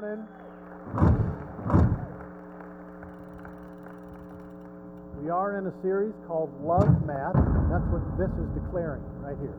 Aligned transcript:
morning. 0.00 0.24
We 5.20 5.28
are 5.28 5.58
in 5.60 5.68
a 5.68 5.74
series 5.82 6.14
called 6.26 6.48
Love 6.64 6.88
Math. 7.04 7.36
That's 7.68 7.84
what 7.92 8.00
this 8.16 8.32
is 8.32 8.48
declaring 8.56 9.04
right 9.20 9.36
here. 9.36 9.52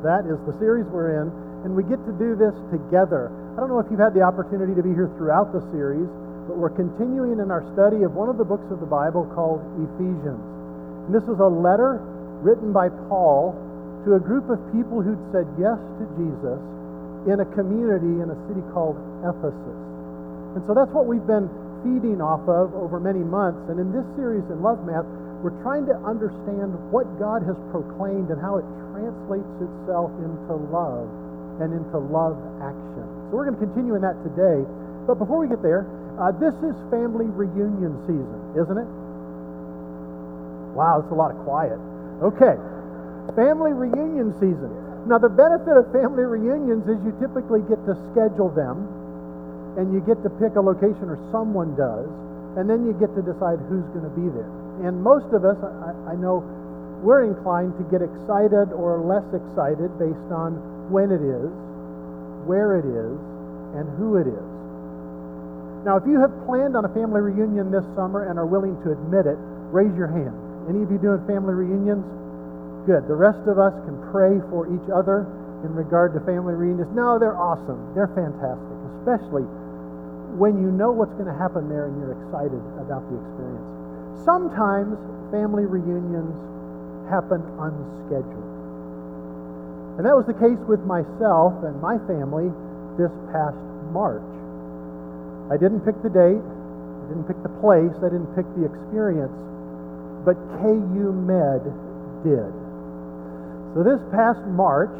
That 0.00 0.24
is 0.24 0.40
the 0.48 0.56
series 0.56 0.88
we're 0.88 1.20
in, 1.20 1.28
and 1.68 1.76
we 1.76 1.84
get 1.84 2.00
to 2.08 2.14
do 2.16 2.32
this 2.32 2.56
together. 2.72 3.28
I 3.28 3.60
don't 3.60 3.68
know 3.68 3.78
if 3.78 3.90
you've 3.92 4.00
had 4.00 4.16
the 4.16 4.24
opportunity 4.24 4.72
to 4.72 4.80
be 4.80 4.96
here 4.96 5.12
throughout 5.20 5.52
the 5.52 5.60
series, 5.68 6.08
but 6.48 6.56
we're 6.56 6.72
continuing 6.72 7.44
in 7.44 7.52
our 7.52 7.66
study 7.76 8.08
of 8.08 8.16
one 8.16 8.32
of 8.32 8.40
the 8.40 8.46
books 8.46 8.72
of 8.72 8.80
the 8.80 8.88
Bible 8.88 9.28
called 9.36 9.60
Ephesians. 9.84 10.40
And 11.04 11.12
this 11.12 11.28
is 11.28 11.36
a 11.44 11.50
letter 11.50 12.00
written 12.40 12.72
by 12.72 12.88
Paul 13.12 13.52
to 14.08 14.16
a 14.16 14.20
group 14.22 14.48
of 14.48 14.56
people 14.72 15.04
who'd 15.04 15.20
said 15.28 15.44
yes 15.60 15.76
to 16.00 16.08
Jesus 16.16 16.77
in 17.28 17.44
a 17.44 17.48
community 17.52 18.24
in 18.24 18.32
a 18.32 18.38
city 18.48 18.64
called 18.72 18.96
Ephesus. 19.20 19.78
And 20.56 20.64
so 20.64 20.72
that's 20.72 20.90
what 20.96 21.04
we've 21.04 21.26
been 21.28 21.46
feeding 21.84 22.24
off 22.24 22.42
of 22.48 22.72
over 22.74 22.98
many 22.98 23.20
months. 23.20 23.60
And 23.68 23.78
in 23.78 23.92
this 23.92 24.04
series 24.16 24.42
in 24.48 24.64
Love 24.64 24.80
Math, 24.88 25.06
we're 25.44 25.54
trying 25.62 25.86
to 25.86 25.94
understand 26.02 26.74
what 26.90 27.06
God 27.20 27.46
has 27.46 27.54
proclaimed 27.70 28.32
and 28.32 28.40
how 28.42 28.58
it 28.58 28.66
translates 28.90 29.54
itself 29.62 30.10
into 30.18 30.56
love 30.72 31.06
and 31.62 31.70
into 31.70 31.98
love 32.00 32.34
action. 32.58 33.06
So 33.30 33.38
we're 33.38 33.46
going 33.46 33.60
to 33.60 33.64
continue 33.64 33.94
in 33.94 34.02
that 34.02 34.18
today. 34.24 34.66
But 35.06 35.20
before 35.22 35.38
we 35.38 35.46
get 35.46 35.62
there, 35.62 35.86
uh, 36.18 36.34
this 36.34 36.56
is 36.66 36.74
family 36.90 37.30
reunion 37.30 37.94
season, 38.08 38.40
isn't 38.58 38.78
it? 38.78 38.90
Wow, 40.74 40.98
that's 41.02 41.12
a 41.12 41.18
lot 41.18 41.30
of 41.30 41.38
quiet. 41.46 41.78
Okay, 42.18 42.58
family 43.38 43.70
reunion 43.70 44.34
season. 44.42 44.87
Now, 45.08 45.16
the 45.16 45.32
benefit 45.32 45.72
of 45.72 45.88
family 45.88 46.28
reunions 46.28 46.84
is 46.84 47.00
you 47.00 47.16
typically 47.16 47.64
get 47.64 47.80
to 47.88 47.96
schedule 48.12 48.52
them 48.52 48.84
and 49.80 49.88
you 49.88 50.04
get 50.04 50.20
to 50.20 50.28
pick 50.36 50.52
a 50.58 50.60
location, 50.60 51.08
or 51.08 51.16
someone 51.32 51.72
does, 51.78 52.10
and 52.60 52.68
then 52.68 52.84
you 52.84 52.92
get 52.98 53.08
to 53.16 53.22
decide 53.24 53.56
who's 53.72 53.86
going 53.96 54.04
to 54.04 54.12
be 54.12 54.28
there. 54.36 54.50
And 54.84 55.00
most 55.00 55.32
of 55.32 55.48
us, 55.48 55.56
I, 55.64 56.12
I 56.12 56.14
know, 56.18 56.44
we're 57.00 57.24
inclined 57.24 57.78
to 57.78 57.84
get 57.88 58.02
excited 58.02 58.74
or 58.74 58.98
less 59.00 59.24
excited 59.30 59.88
based 60.02 60.28
on 60.34 60.58
when 60.90 61.14
it 61.14 61.22
is, 61.22 61.48
where 62.44 62.76
it 62.76 62.84
is, 62.84 63.16
and 63.78 63.86
who 63.96 64.18
it 64.18 64.26
is. 64.26 64.48
Now, 65.86 65.96
if 65.96 66.04
you 66.10 66.18
have 66.18 66.34
planned 66.44 66.74
on 66.74 66.84
a 66.84 66.92
family 66.92 67.22
reunion 67.22 67.70
this 67.70 67.86
summer 67.94 68.26
and 68.28 68.36
are 68.36 68.50
willing 68.50 68.74
to 68.82 68.92
admit 68.92 69.30
it, 69.30 69.38
raise 69.70 69.94
your 69.94 70.10
hand. 70.10 70.34
Any 70.66 70.82
of 70.82 70.90
you 70.90 70.98
doing 70.98 71.22
family 71.24 71.54
reunions? 71.54 72.02
Good. 72.88 73.04
The 73.04 73.20
rest 73.20 73.44
of 73.44 73.60
us 73.60 73.76
can 73.84 74.00
pray 74.08 74.40
for 74.48 74.64
each 74.72 74.88
other 74.88 75.28
in 75.60 75.76
regard 75.76 76.16
to 76.16 76.24
family 76.24 76.56
reunions. 76.56 76.88
No, 76.96 77.20
they're 77.20 77.36
awesome. 77.36 77.92
They're 77.92 78.08
fantastic, 78.16 78.78
especially 78.96 79.44
when 80.40 80.56
you 80.56 80.72
know 80.72 80.88
what's 80.88 81.12
going 81.20 81.28
to 81.28 81.36
happen 81.36 81.68
there 81.68 81.92
and 81.92 82.00
you're 82.00 82.16
excited 82.16 82.64
about 82.80 83.04
the 83.12 83.20
experience. 83.20 83.68
Sometimes 84.24 84.96
family 85.28 85.68
reunions 85.68 86.32
happen 87.12 87.44
unscheduled. 87.60 88.48
And 90.00 90.08
that 90.08 90.16
was 90.16 90.24
the 90.24 90.38
case 90.40 90.60
with 90.64 90.80
myself 90.88 91.52
and 91.68 91.76
my 91.84 92.00
family 92.08 92.48
this 92.96 93.12
past 93.36 93.60
March. 93.92 94.24
I 95.52 95.60
didn't 95.60 95.84
pick 95.84 96.00
the 96.00 96.12
date, 96.12 96.40
I 96.40 97.04
didn't 97.12 97.28
pick 97.28 97.36
the 97.44 97.52
place, 97.60 97.92
I 98.00 98.08
didn't 98.08 98.32
pick 98.32 98.48
the 98.56 98.64
experience, 98.64 99.36
but 100.24 100.40
KU 100.62 101.12
Med 101.12 101.68
did. 102.24 102.67
So 103.78 103.86
this 103.86 104.02
past 104.10 104.42
March, 104.58 104.90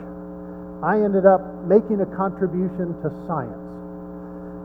I 0.86 1.02
ended 1.02 1.26
up 1.26 1.42
making 1.66 1.98
a 1.98 2.06
contribution 2.14 2.94
to 3.02 3.10
science. 3.26 3.58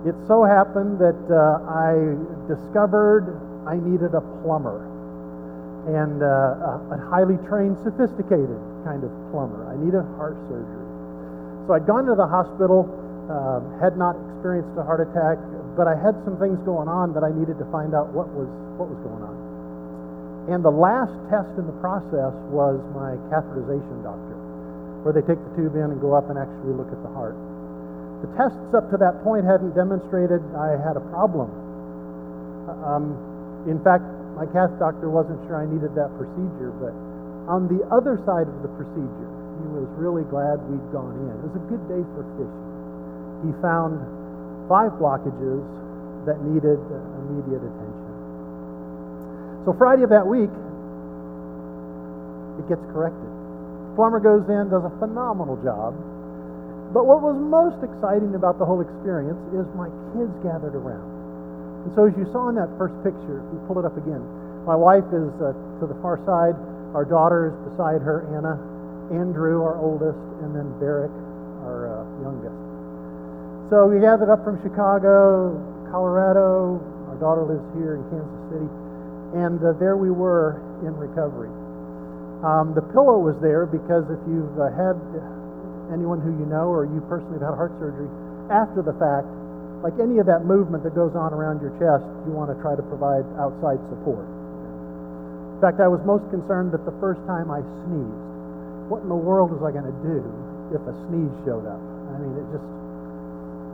It 0.06 0.14
so 0.30 0.46
happened 0.46 1.02
that 1.02 1.18
uh, 1.34 1.66
I 1.66 2.14
discovered 2.46 3.42
I 3.66 3.82
needed 3.82 4.14
a 4.14 4.22
plumber 4.46 4.86
and 5.90 6.22
uh, 6.22 6.94
a 6.94 6.98
highly 7.10 7.42
trained, 7.50 7.74
sophisticated 7.82 8.62
kind 8.86 9.02
of 9.02 9.10
plumber. 9.34 9.66
I 9.66 9.82
needed 9.82 10.06
heart 10.22 10.38
surgery. 10.46 10.86
So 11.66 11.74
I'd 11.74 11.90
gone 11.90 12.06
to 12.06 12.14
the 12.14 12.30
hospital, 12.30 12.86
uh, 13.34 13.66
had 13.82 13.98
not 13.98 14.14
experienced 14.30 14.78
a 14.78 14.86
heart 14.86 15.02
attack, 15.02 15.42
but 15.74 15.90
I 15.90 15.98
had 15.98 16.14
some 16.22 16.38
things 16.38 16.62
going 16.70 16.86
on 16.86 17.18
that 17.18 17.26
I 17.26 17.34
needed 17.34 17.58
to 17.58 17.66
find 17.74 17.98
out 17.98 18.14
what 18.14 18.30
was, 18.30 18.46
what 18.78 18.94
was 18.94 19.02
going 19.02 19.26
on. 19.26 19.43
And 20.52 20.60
the 20.60 20.74
last 20.74 21.16
test 21.32 21.48
in 21.56 21.64
the 21.64 21.78
process 21.80 22.36
was 22.52 22.76
my 22.92 23.16
catheterization 23.32 24.04
doctor, 24.04 24.36
where 25.08 25.16
they 25.16 25.24
take 25.24 25.40
the 25.40 25.54
tube 25.56 25.80
in 25.80 25.96
and 25.96 26.00
go 26.04 26.12
up 26.12 26.28
and 26.28 26.36
actually 26.36 26.76
look 26.76 26.92
at 26.92 27.00
the 27.00 27.14
heart. 27.16 27.36
The 28.24 28.30
tests 28.36 28.72
up 28.76 28.92
to 28.92 28.98
that 29.00 29.24
point 29.24 29.48
hadn't 29.48 29.76
demonstrated 29.76 30.44
I 30.56 30.76
had 30.80 31.00
a 31.00 31.04
problem. 31.12 31.48
Um, 32.84 33.16
in 33.68 33.80
fact, 33.84 34.04
my 34.36 34.44
cath 34.52 34.76
doctor 34.80 35.08
wasn't 35.08 35.40
sure 35.48 35.60
I 35.60 35.68
needed 35.68 35.96
that 35.96 36.12
procedure, 36.20 36.76
but 36.76 36.92
on 37.48 37.68
the 37.72 37.84
other 37.92 38.20
side 38.24 38.48
of 38.48 38.64
the 38.64 38.72
procedure, 38.80 39.32
he 39.60 39.68
was 39.72 39.88
really 39.96 40.24
glad 40.28 40.60
we'd 40.68 40.88
gone 40.92 41.16
in. 41.24 41.36
It 41.36 41.44
was 41.52 41.56
a 41.56 41.66
good 41.72 41.84
day 41.88 42.04
for 42.16 42.24
fishing. 42.36 42.68
He 43.48 43.52
found 43.60 44.00
five 44.68 44.96
blockages 45.00 45.64
that 46.26 46.40
needed 46.44 46.80
immediate 47.28 47.64
attention. 47.64 47.93
So 49.64 49.72
Friday 49.72 50.04
of 50.04 50.12
that 50.12 50.28
week, 50.28 50.52
it 52.60 52.66
gets 52.68 52.84
corrected. 52.92 53.32
Plumber 53.96 54.20
goes 54.20 54.44
in, 54.52 54.68
does 54.68 54.84
a 54.84 54.92
phenomenal 55.00 55.56
job. 55.64 55.96
But 56.92 57.08
what 57.08 57.24
was 57.24 57.40
most 57.40 57.80
exciting 57.80 58.36
about 58.36 58.60
the 58.60 58.68
whole 58.68 58.84
experience 58.84 59.40
is 59.56 59.66
my 59.74 59.88
kids 60.14 60.36
gathered 60.44 60.76
around. 60.76 61.08
And 61.88 61.92
so 61.96 62.12
as 62.12 62.14
you 62.20 62.28
saw 62.36 62.52
in 62.52 62.56
that 62.60 62.70
first 62.76 62.94
picture, 63.08 63.40
we 63.40 63.58
pull 63.66 63.80
it 63.80 63.86
up 63.88 63.96
again. 63.96 64.22
My 64.68 64.76
wife 64.76 65.08
is 65.16 65.32
uh, 65.40 65.56
to 65.80 65.88
the 65.88 65.96
far 66.04 66.20
side. 66.28 66.60
Our 66.92 67.08
daughter 67.08 67.50
is 67.50 67.56
beside 67.72 68.04
her, 68.04 68.28
Anna. 68.36 68.60
Andrew, 69.16 69.64
our 69.64 69.80
oldest, 69.80 70.20
and 70.44 70.56
then 70.56 70.68
Barrick, 70.80 71.12
our 71.64 71.88
uh, 71.88 72.24
youngest. 72.24 72.56
So 73.72 73.88
we 73.88 74.00
gathered 74.00 74.32
up 74.32 74.44
from 74.44 74.60
Chicago, 74.60 75.56
Colorado. 75.88 76.80
Our 77.10 77.18
daughter 77.20 77.44
lives 77.48 77.66
here 77.76 77.96
in 78.00 78.04
Kansas 78.12 78.44
City 78.52 78.83
and 79.34 79.58
uh, 79.66 79.74
there 79.82 79.98
we 79.98 80.14
were 80.14 80.62
in 80.86 80.94
recovery. 80.94 81.50
Um, 82.46 82.78
the 82.78 82.86
pillow 82.94 83.18
was 83.18 83.34
there 83.42 83.66
because 83.66 84.06
if 84.12 84.22
you've 84.30 84.54
uh, 84.62 84.70
had 84.78 85.00
anyone 85.90 86.22
who 86.22 86.36
you 86.38 86.46
know 86.46 86.70
or 86.70 86.86
you 86.86 87.02
personally 87.10 87.42
have 87.42 87.56
had 87.56 87.58
heart 87.58 87.74
surgery 87.82 88.06
after 88.54 88.86
the 88.86 88.94
fact, 89.02 89.26
like 89.82 89.98
any 89.98 90.22
of 90.22 90.28
that 90.30 90.46
movement 90.46 90.86
that 90.86 90.94
goes 90.94 91.16
on 91.18 91.34
around 91.34 91.64
your 91.66 91.74
chest, 91.82 92.06
you 92.30 92.32
want 92.36 92.54
to 92.54 92.58
try 92.62 92.78
to 92.78 92.86
provide 92.86 93.26
outside 93.42 93.82
support. 93.90 94.24
In 94.24 95.60
fact, 95.64 95.80
I 95.80 95.90
was 95.90 96.04
most 96.04 96.28
concerned 96.30 96.76
that 96.76 96.84
the 96.86 96.96
first 97.00 97.24
time 97.26 97.50
I 97.50 97.64
sneezed, 97.88 98.24
what 98.92 99.02
in 99.02 99.10
the 99.10 99.18
world 99.18 99.50
was 99.56 99.64
I 99.64 99.72
going 99.72 99.88
to 99.88 100.00
do 100.04 100.20
if 100.76 100.84
a 100.84 100.94
sneeze 101.08 101.36
showed 101.48 101.66
up? 101.66 101.80
I 101.80 102.16
mean, 102.20 102.36
it 102.36 102.48
just, 102.52 102.68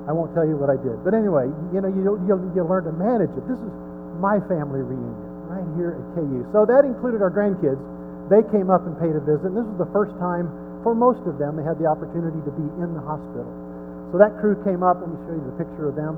I 0.07 0.13
won't 0.13 0.31
tell 0.37 0.45
you 0.45 0.55
what 0.55 0.69
I 0.69 0.77
did. 0.77 1.01
But 1.01 1.17
anyway, 1.17 1.49
you 1.73 1.81
know, 1.81 1.89
you, 1.89 2.21
you, 2.29 2.37
you 2.53 2.61
learn 2.61 2.85
to 2.85 2.93
manage 2.93 3.33
it. 3.33 3.43
This 3.49 3.57
is 3.57 3.73
my 4.21 4.37
family 4.45 4.85
reunion 4.85 5.28
right 5.49 5.65
here 5.73 5.97
at 5.97 6.03
KU. 6.13 6.45
So 6.53 6.69
that 6.69 6.85
included 6.85 7.25
our 7.25 7.33
grandkids. 7.33 7.81
They 8.29 8.45
came 8.53 8.69
up 8.69 8.85
and 8.85 8.93
paid 9.01 9.17
a 9.17 9.23
visit. 9.25 9.49
And 9.49 9.57
this 9.57 9.65
was 9.65 9.81
the 9.81 9.89
first 9.89 10.13
time 10.21 10.45
for 10.85 10.93
most 10.93 11.25
of 11.27 11.41
them 11.41 11.57
they 11.57 11.65
had 11.65 11.81
the 11.81 11.89
opportunity 11.89 12.39
to 12.45 12.53
be 12.53 12.67
in 12.79 12.93
the 12.93 13.03
hospital. 13.03 13.49
So 14.13 14.21
that 14.21 14.38
crew 14.39 14.55
came 14.63 14.85
up. 14.85 15.01
Let 15.01 15.09
me 15.09 15.17
show 15.25 15.35
you 15.35 15.45
the 15.49 15.57
picture 15.57 15.89
of 15.89 15.97
them. 15.97 16.13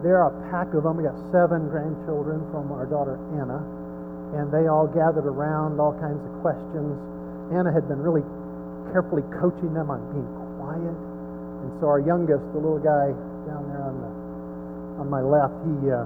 They're 0.00 0.24
a 0.24 0.32
pack 0.48 0.72
of 0.72 0.88
them. 0.88 0.96
We 0.96 1.04
got 1.04 1.16
seven 1.28 1.68
grandchildren 1.68 2.40
from 2.48 2.72
our 2.72 2.88
daughter 2.88 3.20
Anna, 3.36 3.60
and 4.36 4.48
they 4.48 4.64
all 4.68 4.88
gathered 4.88 5.28
around, 5.28 5.76
all 5.76 5.92
kinds 6.00 6.20
of 6.24 6.32
questions. 6.40 6.96
Anna 7.52 7.68
had 7.68 7.84
been 7.84 8.00
really 8.00 8.24
carefully 8.92 9.22
coaching 9.36 9.76
them 9.76 9.92
on 9.92 10.00
being 10.12 10.28
quiet, 10.56 10.96
and 10.96 11.70
so 11.80 11.88
our 11.92 12.00
youngest, 12.00 12.40
the 12.56 12.60
little 12.60 12.80
guy 12.80 13.12
down 13.44 13.68
there 13.68 13.84
on 13.84 13.96
the 14.00 14.10
on 15.04 15.08
my 15.08 15.24
left, 15.24 15.56
he 15.64 15.88
uh, 15.88 16.04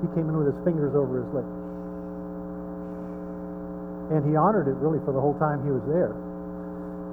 he 0.00 0.08
came 0.16 0.28
in 0.28 0.34
with 0.36 0.48
his 0.52 0.60
fingers 0.64 0.96
over 0.96 1.20
his 1.20 1.30
lips. 1.32 1.54
And 4.10 4.26
he 4.26 4.34
honored 4.34 4.66
it 4.66 4.76
really 4.82 4.98
for 5.06 5.14
the 5.14 5.22
whole 5.22 5.38
time 5.38 5.62
he 5.62 5.70
was 5.70 5.84
there. 5.86 6.12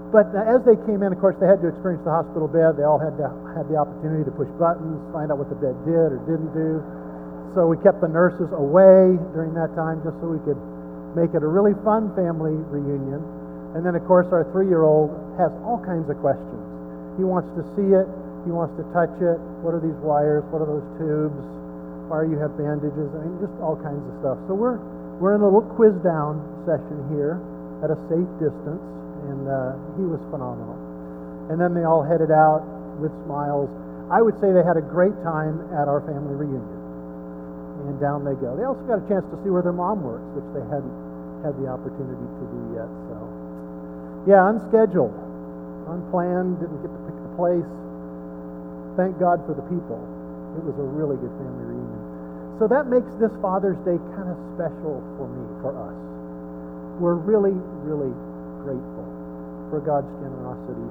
But 0.09 0.31
uh, 0.31 0.55
as 0.55 0.63
they 0.63 0.79
came 0.87 1.03
in, 1.03 1.11
of 1.11 1.19
course, 1.19 1.35
they 1.37 1.47
had 1.47 1.59
to 1.61 1.67
experience 1.67 2.01
the 2.07 2.15
hospital 2.15 2.47
bed. 2.47 2.79
They 2.79 2.87
all 2.87 2.97
had 2.99 3.19
to, 3.19 3.27
had 3.53 3.67
the 3.67 3.75
opportunity 3.75 4.23
to 4.23 4.31
push 4.31 4.47
buttons, 4.55 5.03
find 5.11 5.29
out 5.29 5.37
what 5.37 5.51
the 5.51 5.59
bed 5.59 5.75
did 5.83 6.15
or 6.15 6.19
didn't 6.23 6.55
do. 6.55 6.79
So 7.53 7.67
we 7.67 7.75
kept 7.83 7.99
the 7.99 8.07
nurses 8.07 8.47
away 8.55 9.19
during 9.35 9.51
that 9.59 9.75
time 9.75 9.99
just 10.07 10.15
so 10.23 10.31
we 10.31 10.39
could 10.47 10.59
make 11.11 11.35
it 11.35 11.43
a 11.43 11.49
really 11.49 11.75
fun 11.83 12.15
family 12.15 12.55
reunion. 12.71 13.19
And 13.75 13.83
then, 13.83 13.99
of 13.99 14.05
course, 14.07 14.31
our 14.31 14.47
three 14.55 14.71
year 14.71 14.87
old 14.87 15.11
has 15.35 15.51
all 15.67 15.83
kinds 15.83 16.07
of 16.07 16.15
questions. 16.23 16.63
He 17.19 17.27
wants 17.27 17.51
to 17.59 17.63
see 17.75 17.91
it, 17.91 18.07
he 18.47 18.51
wants 18.55 18.79
to 18.79 18.85
touch 18.95 19.11
it. 19.19 19.37
What 19.59 19.75
are 19.75 19.83
these 19.83 19.97
wires? 19.99 20.47
What 20.55 20.63
are 20.63 20.69
those 20.71 20.87
tubes? 20.95 21.56
Why 22.07 22.23
you 22.23 22.39
have 22.39 22.55
bandages? 22.55 23.11
I 23.11 23.19
mean, 23.27 23.35
just 23.43 23.55
all 23.59 23.75
kinds 23.75 23.99
of 23.99 24.13
stuff. 24.23 24.39
So 24.47 24.55
we're 24.55 24.79
we're 25.19 25.35
in 25.35 25.41
a 25.41 25.49
little 25.49 25.65
quiz 25.75 25.97
down 26.05 26.39
session 26.63 27.03
here 27.11 27.41
at 27.83 27.89
a 27.91 27.97
safe 28.07 28.29
distance, 28.39 28.83
and 29.27 29.43
uh, 29.49 29.75
he 29.99 30.05
was 30.07 30.21
phenomenal. 30.31 30.77
And 31.51 31.59
then 31.59 31.73
they 31.73 31.83
all 31.83 32.05
headed 32.05 32.31
out 32.31 32.63
with 33.01 33.11
smiles. 33.25 33.67
I 34.07 34.21
would 34.23 34.39
say 34.39 34.55
they 34.55 34.63
had 34.63 34.77
a 34.79 34.85
great 34.85 35.15
time 35.25 35.67
at 35.75 35.91
our 35.91 35.99
family 36.05 36.35
reunion. 36.35 36.79
And 37.87 37.99
down 37.99 38.23
they 38.23 38.35
go. 38.39 38.55
They 38.55 38.63
also 38.63 38.83
got 38.87 38.99
a 39.03 39.07
chance 39.07 39.23
to 39.31 39.37
see 39.43 39.51
where 39.51 39.61
their 39.61 39.75
mom 39.75 40.03
works, 40.03 40.25
which 40.35 40.47
they 40.55 40.63
hadn't 40.67 40.91
had 41.45 41.55
the 41.59 41.67
opportunity 41.69 42.25
to 42.25 42.45
do 42.51 42.61
yet. 42.75 42.89
So, 43.11 43.17
yeah, 44.27 44.49
unscheduled, 44.49 45.13
unplanned, 45.87 46.59
didn't 46.59 46.81
get 46.83 46.91
to 46.91 47.01
pick 47.05 47.15
the 47.15 47.33
place. 47.37 47.69
Thank 48.97 49.21
God 49.21 49.45
for 49.45 49.53
the 49.53 49.63
people. 49.69 50.01
It 50.57 50.65
was 50.65 50.75
a 50.81 50.87
really 50.87 51.15
good 51.21 51.31
family. 51.37 51.66
So 52.57 52.65
that 52.65 52.89
makes 52.89 53.05
this 53.21 53.29
Father's 53.37 53.77
Day 53.85 54.01
kind 54.17 54.33
of 54.33 54.37
special 54.57 54.97
for 55.21 55.29
me, 55.29 55.45
for 55.61 55.77
us. 55.77 55.93
We're 56.97 57.21
really, 57.21 57.53
really 57.85 58.09
grateful 58.65 59.05
for 59.69 59.77
God's 59.77 60.09
generosity 60.17 60.89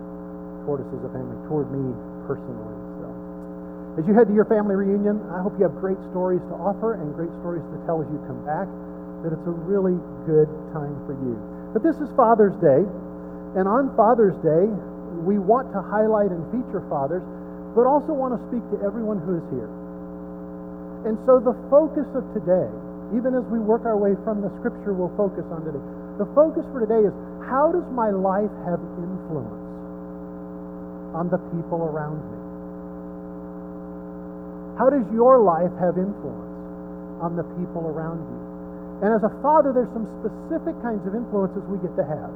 toward 0.63 0.87
us 0.87 0.91
as 0.95 1.03
a 1.03 1.11
family, 1.11 1.35
toward 1.51 1.67
me 1.75 1.91
personally. 2.31 2.79
So, 3.03 3.11
as 3.99 4.07
you 4.07 4.15
head 4.15 4.31
to 4.31 4.37
your 4.37 4.47
family 4.47 4.79
reunion, 4.79 5.19
I 5.35 5.43
hope 5.43 5.59
you 5.59 5.67
have 5.67 5.75
great 5.83 5.99
stories 6.15 6.39
to 6.51 6.55
offer 6.55 7.03
and 7.03 7.11
great 7.19 7.35
stories 7.43 7.67
to 7.75 7.77
tell 7.83 7.99
as 7.99 8.07
you 8.15 8.23
come 8.31 8.47
back. 8.47 8.71
That 9.27 9.35
it's 9.35 9.49
a 9.51 9.57
really 9.67 9.99
good 10.23 10.47
time 10.71 10.95
for 11.03 11.19
you. 11.19 11.35
But 11.75 11.83
this 11.83 11.99
is 11.99 12.07
Father's 12.15 12.55
Day, 12.63 12.87
and 13.59 13.67
on 13.67 13.91
Father's 13.99 14.39
Day, 14.39 14.71
we 15.27 15.43
want 15.43 15.75
to 15.75 15.83
highlight 15.83 16.31
and 16.31 16.47
feature 16.55 16.87
fathers, 16.87 17.27
but 17.75 17.91
also 17.91 18.15
want 18.15 18.39
to 18.39 18.41
speak 18.47 18.63
to 18.71 18.79
everyone 18.87 19.19
who 19.19 19.43
is 19.43 19.47
here. 19.51 19.67
And 21.07 21.15
so 21.23 21.39
the 21.39 21.55
focus 21.71 22.03
of 22.19 22.27
today, 22.35 22.67
even 23.15 23.39
as 23.39 23.47
we 23.47 23.63
work 23.63 23.87
our 23.87 23.95
way 23.95 24.19
from 24.27 24.43
the 24.43 24.51
scripture 24.59 24.91
we'll 24.91 25.15
focus 25.15 25.47
on 25.55 25.63
today, 25.63 25.79
the 26.19 26.27
focus 26.35 26.67
for 26.75 26.83
today 26.83 26.99
is 26.99 27.15
how 27.47 27.71
does 27.71 27.87
my 27.95 28.11
life 28.11 28.51
have 28.67 28.83
influence 28.99 29.63
on 31.15 31.31
the 31.31 31.39
people 31.55 31.87
around 31.87 32.19
me? 32.19 32.39
How 34.83 34.91
does 34.91 35.07
your 35.15 35.47
life 35.47 35.71
have 35.79 35.95
influence 35.95 37.23
on 37.23 37.39
the 37.39 37.47
people 37.55 37.87
around 37.87 38.27
you? 38.27 38.41
And 39.07 39.15
as 39.15 39.23
a 39.23 39.31
father, 39.47 39.71
there's 39.71 39.93
some 39.95 40.11
specific 40.27 40.75
kinds 40.83 41.07
of 41.07 41.15
influences 41.15 41.63
we 41.71 41.79
get 41.87 41.95
to 42.03 42.03
have. 42.03 42.35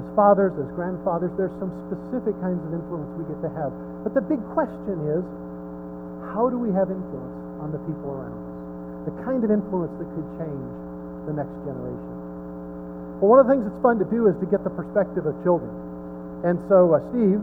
As 0.00 0.06
fathers, 0.16 0.56
as 0.56 0.64
grandfathers, 0.72 1.34
there's 1.36 1.52
some 1.60 1.68
specific 1.92 2.32
kinds 2.40 2.64
of 2.64 2.72
influence 2.72 3.10
we 3.20 3.28
get 3.28 3.44
to 3.44 3.52
have. 3.52 3.68
But 4.00 4.16
the 4.16 4.24
big 4.24 4.40
question 4.56 4.96
is, 5.12 5.20
how 6.32 6.48
do 6.48 6.56
we 6.56 6.72
have 6.72 6.88
influence 6.88 7.39
on 7.60 7.70
the 7.72 7.80
people 7.84 8.08
around 8.10 8.34
us? 8.34 9.12
The 9.12 9.14
kind 9.24 9.40
of 9.44 9.50
influence 9.52 9.92
that 10.00 10.08
could 10.12 10.28
change 10.40 10.68
the 11.28 11.34
next 11.36 11.52
generation. 11.64 12.10
Well, 13.20 13.36
one 13.36 13.38
of 13.40 13.46
the 13.48 13.52
things 13.52 13.64
that's 13.68 13.82
fun 13.84 14.00
to 14.00 14.08
do 14.08 14.28
is 14.28 14.36
to 14.40 14.48
get 14.48 14.64
the 14.64 14.72
perspective 14.72 15.28
of 15.28 15.36
children. 15.44 15.68
And 16.44 16.56
so 16.72 16.96
uh, 16.96 17.04
Steve 17.12 17.40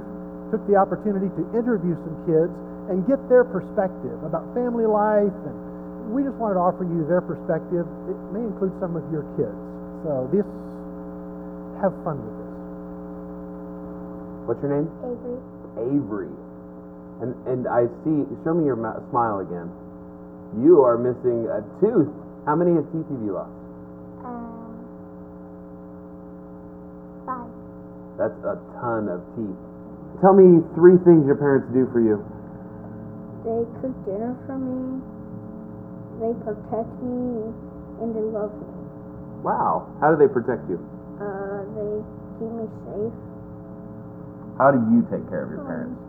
took 0.50 0.66
the 0.66 0.74
opportunity 0.74 1.30
to 1.38 1.44
interview 1.54 1.94
some 2.02 2.18
kids 2.26 2.54
and 2.90 3.06
get 3.06 3.22
their 3.30 3.46
perspective 3.46 4.18
about 4.26 4.50
family 4.58 4.90
life. 4.90 5.34
And 5.46 5.56
we 6.14 6.26
just 6.26 6.38
wanted 6.42 6.58
to 6.58 6.66
offer 6.66 6.82
you 6.82 7.06
their 7.06 7.22
perspective. 7.22 7.86
It 8.10 8.18
may 8.34 8.42
include 8.42 8.74
some 8.82 8.98
of 8.98 9.06
your 9.14 9.22
kids. 9.38 9.54
So 10.02 10.26
this, 10.34 10.46
have 11.82 11.94
fun 12.02 12.18
with 12.26 12.36
this. 12.42 12.54
What's 14.50 14.62
your 14.66 14.72
name? 14.82 14.90
Avery. 15.04 15.38
Avery. 15.78 16.34
And 17.22 17.36
and 17.46 17.68
I 17.68 17.86
see. 18.02 18.26
Show 18.46 18.54
me 18.54 18.66
your 18.66 18.78
ma- 18.78 18.98
smile 19.10 19.46
again. 19.46 19.70
You 20.56 20.82
are 20.82 20.98
missing 20.98 21.48
a 21.52 21.60
tooth. 21.84 22.08
How 22.46 22.56
many 22.56 22.80
teeth 22.94 23.08
have 23.12 23.22
you 23.22 23.36
lost? 23.36 23.52
Five. 27.28 27.52
That's 28.16 28.40
a 28.48 28.56
ton 28.80 29.12
of 29.12 29.20
teeth. 29.36 29.60
Tell 30.24 30.34
me 30.34 30.64
three 30.74 30.98
things 31.04 31.28
your 31.28 31.36
parents 31.36 31.68
do 31.76 31.86
for 31.92 32.00
you. 32.00 32.24
They 33.44 33.68
cook 33.84 33.94
dinner 34.08 34.34
for 34.48 34.58
me. 34.58 35.04
They 36.18 36.34
protect 36.42 36.90
me, 37.04 37.54
and 38.02 38.10
they 38.16 38.26
love 38.34 38.50
me. 38.56 38.72
Wow. 39.44 39.92
How 40.02 40.10
do 40.10 40.18
they 40.18 40.32
protect 40.32 40.66
you? 40.72 40.82
Uh, 41.22 41.62
they 41.78 42.02
keep 42.42 42.50
me 42.50 42.66
safe. 42.88 43.14
How 44.58 44.72
do 44.74 44.82
you 44.90 45.06
take 45.12 45.30
care 45.30 45.46
of 45.46 45.52
your 45.54 45.62
parents? 45.68 46.00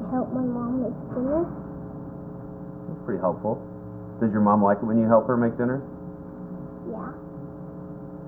They 0.00 0.08
help 0.08 0.32
my 0.32 0.40
mom 0.40 0.80
make 0.80 0.96
dinner. 1.12 1.44
That's 2.92 3.04
pretty 3.08 3.20
helpful. 3.24 3.56
Does 4.20 4.28
your 4.36 4.44
mom 4.44 4.60
like 4.62 4.76
it 4.78 4.84
when 4.84 5.00
you 5.00 5.08
help 5.08 5.26
her 5.26 5.36
make 5.40 5.56
dinner? 5.56 5.80
Yeah. 6.92 7.16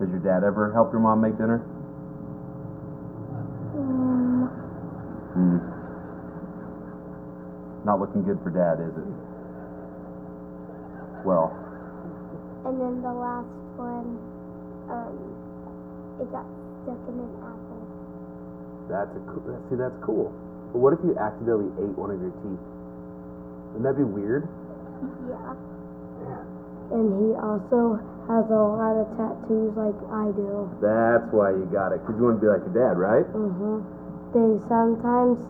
Does 0.00 0.08
your 0.08 0.24
dad 0.24 0.40
ever 0.40 0.72
help 0.72 0.88
your 0.90 1.04
mom 1.04 1.20
make 1.20 1.36
dinner? 1.36 1.60
Um, 3.76 4.48
Hmm. 5.36 5.60
Not 7.84 8.00
looking 8.00 8.24
good 8.24 8.40
for 8.40 8.48
dad, 8.48 8.80
is 8.80 8.96
it? 8.96 9.04
Well, 11.28 11.52
and 12.64 12.80
then 12.80 13.02
the 13.04 13.12
last 13.12 13.52
one, 13.76 14.16
um, 14.88 15.16
it 16.20 16.32
got 16.32 16.46
stuck 16.84 17.00
in 17.08 17.20
an 17.20 17.32
apple. 17.44 17.84
that's 18.88 19.12
a 19.12 19.20
cool. 19.28 19.44
See, 19.68 19.76
that's 19.76 19.96
cool. 20.04 20.32
But 20.72 20.80
what 20.80 20.92
if 20.96 21.00
you 21.04 21.12
accidentally 21.20 21.68
ate 21.84 21.92
one 21.96 22.10
of 22.10 22.20
your 22.20 22.32
teeth? 22.40 22.73
Wouldn't 23.74 23.90
that 23.90 23.98
be 23.98 24.06
weird? 24.06 24.46
Yeah. 25.26 25.58
And 26.94 27.10
he 27.18 27.34
also 27.42 27.98
has 28.30 28.46
a 28.48 28.54
lot 28.54 28.94
of 29.02 29.10
tattoos 29.18 29.74
like 29.74 29.98
I 30.14 30.30
do. 30.30 30.70
That's 30.78 31.26
why 31.34 31.50
you 31.50 31.66
got 31.74 31.90
it, 31.90 32.00
because 32.00 32.14
you 32.16 32.24
want 32.30 32.38
to 32.38 32.44
be 32.44 32.50
like 32.54 32.62
your 32.70 32.76
dad, 32.76 32.94
right? 32.94 33.26
hmm 33.34 33.82
They 34.30 34.62
sometimes 34.70 35.42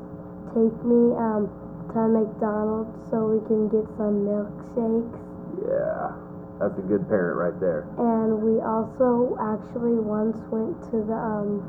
take 0.57 0.75
me 0.89 1.13
um, 1.21 1.53
to 1.93 2.01
McDonald's 2.09 2.97
so 3.13 3.29
we 3.29 3.45
can 3.45 3.69
get 3.69 3.85
some 4.01 4.25
milkshakes. 4.25 5.21
Yeah, 5.61 6.17
that's 6.59 6.79
a 6.81 6.87
good 6.89 7.05
parent 7.13 7.37
right 7.37 7.59
there. 7.61 7.85
And 8.01 8.41
we 8.41 8.59
also 8.65 9.37
actually 9.37 10.01
once 10.01 10.41
went 10.49 10.81
to 10.91 11.05
the 11.05 11.19
um, 11.19 11.61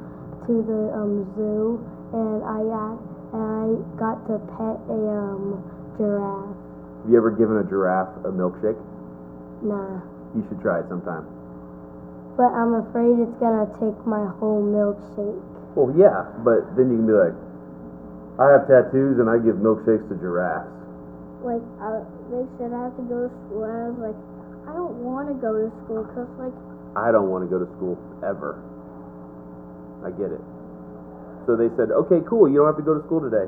to 0.48 0.64
the 0.64 0.82
um, 0.96 1.28
zoo, 1.36 1.84
and 2.16 2.40
I 2.48 2.64
got 2.64 2.96
and 3.36 3.44
I 3.44 3.66
got 4.00 4.18
to 4.30 4.40
pet 4.56 4.78
a 4.88 5.00
um, 5.20 5.60
giraffe. 5.98 6.56
Have 7.04 7.12
you 7.12 7.18
ever 7.18 7.32
given 7.32 7.58
a 7.58 7.66
giraffe 7.70 8.14
a 8.26 8.32
milkshake? 8.34 8.78
Nah, 9.64 10.02
You 10.36 10.44
should 10.50 10.62
try 10.62 10.80
it 10.80 10.86
sometime. 10.90 11.26
but 12.36 12.52
I'm 12.52 12.74
afraid 12.84 13.16
it's 13.24 13.38
gonna 13.40 13.66
take 13.80 13.96
my 14.06 14.26
whole 14.40 14.60
milkshake. 14.62 15.40
Well, 15.76 15.92
yeah, 15.96 16.28
but 16.44 16.76
then 16.76 16.92
you 16.92 16.98
can 17.00 17.08
be 17.08 17.14
like, 17.16 17.36
I 18.40 18.52
have 18.52 18.68
tattoos 18.68 19.20
and 19.20 19.30
I 19.32 19.40
give 19.40 19.56
milkshakes 19.64 20.04
to 20.12 20.16
giraffes. 20.20 20.68
Like, 21.44 21.64
I, 21.80 22.04
they 22.32 22.44
said 22.58 22.74
I 22.76 22.90
have 22.92 22.96
to 23.00 23.06
go 23.08 23.28
to 23.28 23.32
school, 23.48 23.64
and 23.64 23.72
I 23.72 23.88
was 23.94 24.00
like, 24.12 24.20
I 24.68 24.74
don't 24.74 24.98
want 25.06 25.30
to 25.30 25.36
go 25.40 25.54
to 25.56 25.70
school 25.86 26.04
because, 26.04 26.28
like, 26.42 26.56
I 26.98 27.12
don't 27.12 27.30
want 27.30 27.46
to 27.46 27.50
go 27.52 27.60
to 27.64 27.70
school 27.78 27.96
ever. 28.26 28.58
I 30.04 30.10
get 30.12 30.32
it. 30.34 30.42
So 31.46 31.56
they 31.56 31.70
said, 31.78 31.92
okay, 31.92 32.20
cool, 32.28 32.50
you 32.50 32.58
don't 32.60 32.68
have 32.68 32.78
to 32.82 32.88
go 32.88 32.98
to 32.98 33.04
school 33.06 33.22
today. 33.22 33.46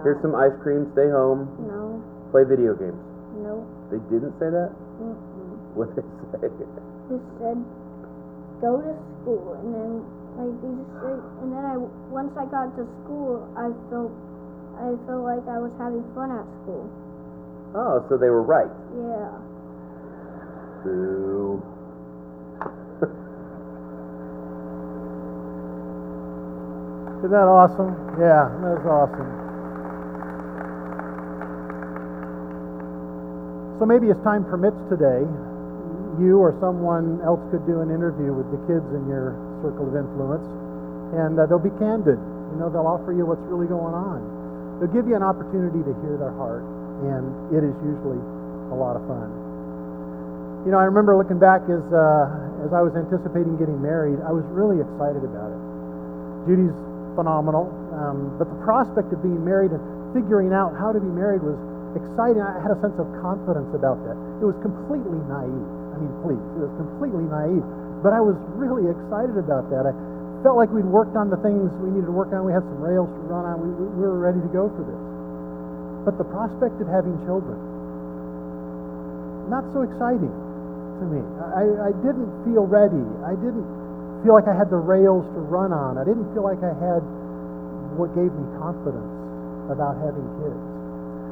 No, 0.00 0.04
Here's 0.04 0.20
some 0.24 0.34
ice 0.34 0.56
cream, 0.64 0.88
stay 0.96 1.08
home, 1.12 1.44
no, 1.68 2.00
play 2.32 2.44
video 2.48 2.72
games. 2.74 2.96
no. 3.44 3.62
They 3.92 3.98
didn't 4.08 4.32
say 4.40 4.48
that? 4.48 4.70
Mm-mm. 5.02 5.76
What 5.76 5.92
did 5.94 6.04
they 6.40 6.48
say? 6.48 6.66
They 7.10 7.18
said 7.38 7.58
go 8.62 8.76
to 8.80 8.92
school, 9.20 9.56
and 9.60 9.68
then 9.74 9.92
like 10.38 10.54
they 10.62 10.70
just 10.78 10.94
said, 11.02 11.20
and 11.42 11.48
then 11.52 11.64
I 11.64 11.74
once 12.12 12.30
I 12.38 12.44
got 12.46 12.70
to 12.78 12.84
school, 13.02 13.44
I 13.58 13.68
felt 13.90 14.12
I 14.78 14.94
felt 15.10 15.24
like 15.26 15.44
I 15.50 15.58
was 15.58 15.72
having 15.76 16.04
fun 16.14 16.30
at 16.32 16.46
school. 16.62 16.86
Oh, 17.74 18.04
so 18.08 18.16
they 18.16 18.28
were 18.30 18.42
right. 18.46 18.70
Yeah. 18.94 19.32
Boo. 20.84 21.58
Isn't 27.20 27.30
that 27.32 27.48
awesome? 27.48 27.92
Yeah, 28.16 28.48
that 28.64 28.80
was 28.80 28.86
awesome. 28.88 29.28
So 33.80 33.88
maybe 33.88 34.12
as 34.12 34.20
time 34.20 34.44
permits 34.44 34.76
today, 34.92 35.24
you 36.20 36.36
or 36.36 36.52
someone 36.60 37.16
else 37.24 37.40
could 37.48 37.64
do 37.64 37.80
an 37.80 37.88
interview 37.88 38.28
with 38.28 38.44
the 38.52 38.60
kids 38.68 38.84
in 38.92 39.08
your 39.08 39.32
circle 39.64 39.88
of 39.88 39.96
influence, 39.96 40.44
and 41.16 41.40
uh, 41.40 41.48
they'll 41.48 41.56
be 41.56 41.72
candid. 41.80 42.20
You 42.52 42.56
know, 42.60 42.68
they'll 42.68 42.84
offer 42.84 43.16
you 43.16 43.24
what's 43.24 43.40
really 43.48 43.72
going 43.72 43.96
on. 43.96 44.20
They'll 44.76 44.92
give 44.92 45.08
you 45.08 45.16
an 45.16 45.24
opportunity 45.24 45.80
to 45.80 45.96
hear 46.04 46.20
their 46.20 46.36
heart, 46.36 46.60
and 47.08 47.24
it 47.56 47.64
is 47.64 47.72
usually 47.80 48.20
a 48.68 48.76
lot 48.76 49.00
of 49.00 49.02
fun. 49.08 49.32
You 50.68 50.76
know, 50.76 50.80
I 50.80 50.84
remember 50.84 51.16
looking 51.16 51.40
back 51.40 51.64
as 51.64 51.80
uh, 51.88 52.68
as 52.68 52.76
I 52.76 52.84
was 52.84 52.92
anticipating 52.92 53.56
getting 53.56 53.80
married, 53.80 54.20
I 54.28 54.32
was 54.36 54.44
really 54.52 54.76
excited 54.84 55.24
about 55.24 55.56
it. 55.56 55.60
Judy's 56.44 56.76
phenomenal, 57.16 57.72
um, 57.96 58.36
but 58.36 58.44
the 58.44 58.60
prospect 58.60 59.08
of 59.16 59.24
being 59.24 59.40
married 59.40 59.72
and 59.72 59.80
figuring 60.12 60.52
out 60.52 60.76
how 60.76 60.92
to 60.92 61.00
be 61.00 61.08
married 61.08 61.40
was 61.40 61.56
exciting. 61.96 62.42
I 62.42 62.60
had 62.62 62.72
a 62.74 62.78
sense 62.82 62.96
of 62.98 63.06
confidence 63.18 63.70
about 63.74 63.98
that. 64.06 64.16
It 64.42 64.46
was 64.46 64.58
completely 64.62 65.18
naive. 65.26 65.68
I 65.94 65.96
mean, 65.98 66.12
please, 66.22 66.42
it 66.58 66.62
was 66.66 66.74
completely 66.78 67.26
naive. 67.26 67.64
But 68.00 68.16
I 68.16 68.22
was 68.22 68.36
really 68.56 68.88
excited 68.88 69.36
about 69.36 69.68
that. 69.68 69.84
I 69.84 69.92
felt 70.40 70.56
like 70.56 70.72
we'd 70.72 70.88
worked 70.88 71.16
on 71.16 71.28
the 71.28 71.36
things 71.44 71.68
we 71.84 71.92
needed 71.92 72.08
to 72.08 72.16
work 72.16 72.32
on. 72.32 72.48
We 72.48 72.54
had 72.56 72.64
some 72.64 72.80
rails 72.80 73.10
to 73.12 73.20
run 73.28 73.44
on. 73.44 73.60
We, 73.60 73.68
we 73.76 74.04
were 74.08 74.16
ready 74.16 74.40
to 74.40 74.50
go 74.52 74.72
for 74.72 74.84
this. 74.86 75.02
But 76.08 76.16
the 76.16 76.24
prospect 76.32 76.80
of 76.80 76.88
having 76.88 77.12
children, 77.28 77.60
not 79.52 79.68
so 79.76 79.84
exciting 79.84 80.32
to 80.32 81.04
me. 81.12 81.20
I, 81.52 81.90
I 81.90 81.92
didn't 82.00 82.30
feel 82.48 82.64
ready. 82.64 83.04
I 83.26 83.36
didn't 83.36 83.68
feel 84.24 84.32
like 84.32 84.48
I 84.48 84.56
had 84.56 84.72
the 84.72 84.80
rails 84.80 85.28
to 85.36 85.40
run 85.44 85.72
on. 85.76 86.00
I 86.00 86.04
didn't 86.08 86.28
feel 86.32 86.44
like 86.44 86.60
I 86.64 86.72
had 86.72 87.04
what 88.00 88.16
gave 88.16 88.32
me 88.32 88.44
confidence 88.56 89.12
about 89.68 90.00
having 90.00 90.24
kids. 90.40 90.79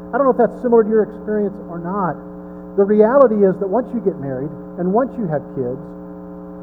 I 0.09 0.17
don't 0.17 0.25
know 0.25 0.33
if 0.33 0.41
that's 0.41 0.57
similar 0.63 0.85
to 0.85 0.91
your 0.91 1.05
experience 1.05 1.57
or 1.69 1.79
not. 1.79 2.17
The 2.81 2.85
reality 2.85 3.45
is 3.45 3.59
that 3.61 3.69
once 3.69 3.91
you 3.93 4.01
get 4.01 4.17
married 4.23 4.51
and 4.81 4.93
once 4.95 5.13
you 5.19 5.29
have 5.29 5.45
kids, 5.53 5.81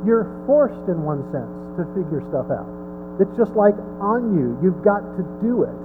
you're 0.07 0.25
forced 0.49 0.81
in 0.89 1.03
one 1.05 1.21
sense 1.29 1.51
to 1.77 1.85
figure 1.93 2.25
stuff 2.31 2.49
out. 2.49 2.65
It's 3.21 3.33
just 3.37 3.53
like 3.53 3.75
on 4.01 4.33
you. 4.37 4.57
You've 4.63 4.81
got 4.81 5.03
to 5.17 5.23
do 5.45 5.63
it. 5.63 5.75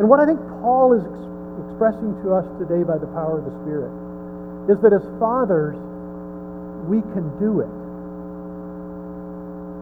And 0.00 0.08
what 0.10 0.18
I 0.18 0.26
think 0.26 0.40
Paul 0.60 0.92
is 0.96 1.04
ex- 1.04 1.28
expressing 1.68 2.16
to 2.24 2.34
us 2.34 2.46
today 2.58 2.82
by 2.82 2.98
the 2.98 3.06
power 3.14 3.38
of 3.38 3.44
the 3.46 3.54
Spirit 3.62 3.92
is 4.70 4.78
that 4.82 4.92
as 4.92 5.04
fathers, 5.18 5.76
we 6.88 7.02
can 7.14 7.26
do 7.38 7.60
it. 7.62 7.72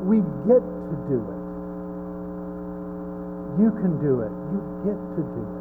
We 0.04 0.18
get 0.48 0.62
to 0.64 0.96
do 1.08 1.20
it. 1.20 1.40
You 3.60 3.70
can 3.82 4.00
do 4.00 4.22
it. 4.24 4.32
You 4.52 4.60
get 4.84 4.98
to 5.16 5.22
do 5.22 5.42
it. 5.44 5.59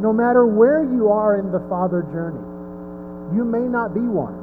No 0.00 0.12
matter 0.12 0.44
where 0.44 0.84
you 0.84 1.08
are 1.08 1.40
in 1.40 1.50
the 1.50 1.60
father 1.68 2.02
journey, 2.12 2.44
you 3.34 3.44
may 3.44 3.64
not 3.64 3.94
be 3.94 4.04
one, 4.04 4.36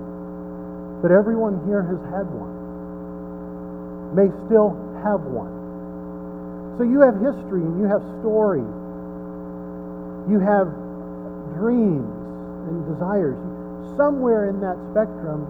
but 1.02 1.12
everyone 1.12 1.62
here 1.70 1.84
has 1.86 2.02
had 2.10 2.26
one, 2.34 4.18
may 4.18 4.30
still 4.46 4.74
have 5.06 5.22
one. 5.30 5.54
So 6.78 6.84
you 6.84 7.06
have 7.06 7.22
history 7.22 7.62
and 7.62 7.78
you 7.78 7.86
have 7.86 8.02
story. 8.26 8.66
You 10.26 10.42
have 10.42 10.74
dreams 11.54 12.10
and 12.66 12.82
desires. 12.90 13.38
Somewhere 13.94 14.50
in 14.50 14.58
that 14.66 14.74
spectrum, 14.90 15.46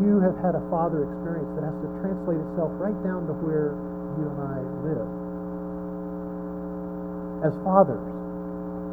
you 0.00 0.16
have 0.24 0.32
had 0.40 0.56
a 0.56 0.64
father 0.72 1.04
experience 1.04 1.52
that 1.60 1.68
has 1.68 1.76
to 1.84 1.88
translate 2.00 2.40
itself 2.40 2.72
right 2.80 2.96
down 3.04 3.28
to 3.28 3.36
where 3.44 3.76
you 4.16 4.24
and 4.32 4.40
I 4.48 4.64
live. 4.80 5.08
As 7.44 7.52
fathers, 7.60 8.21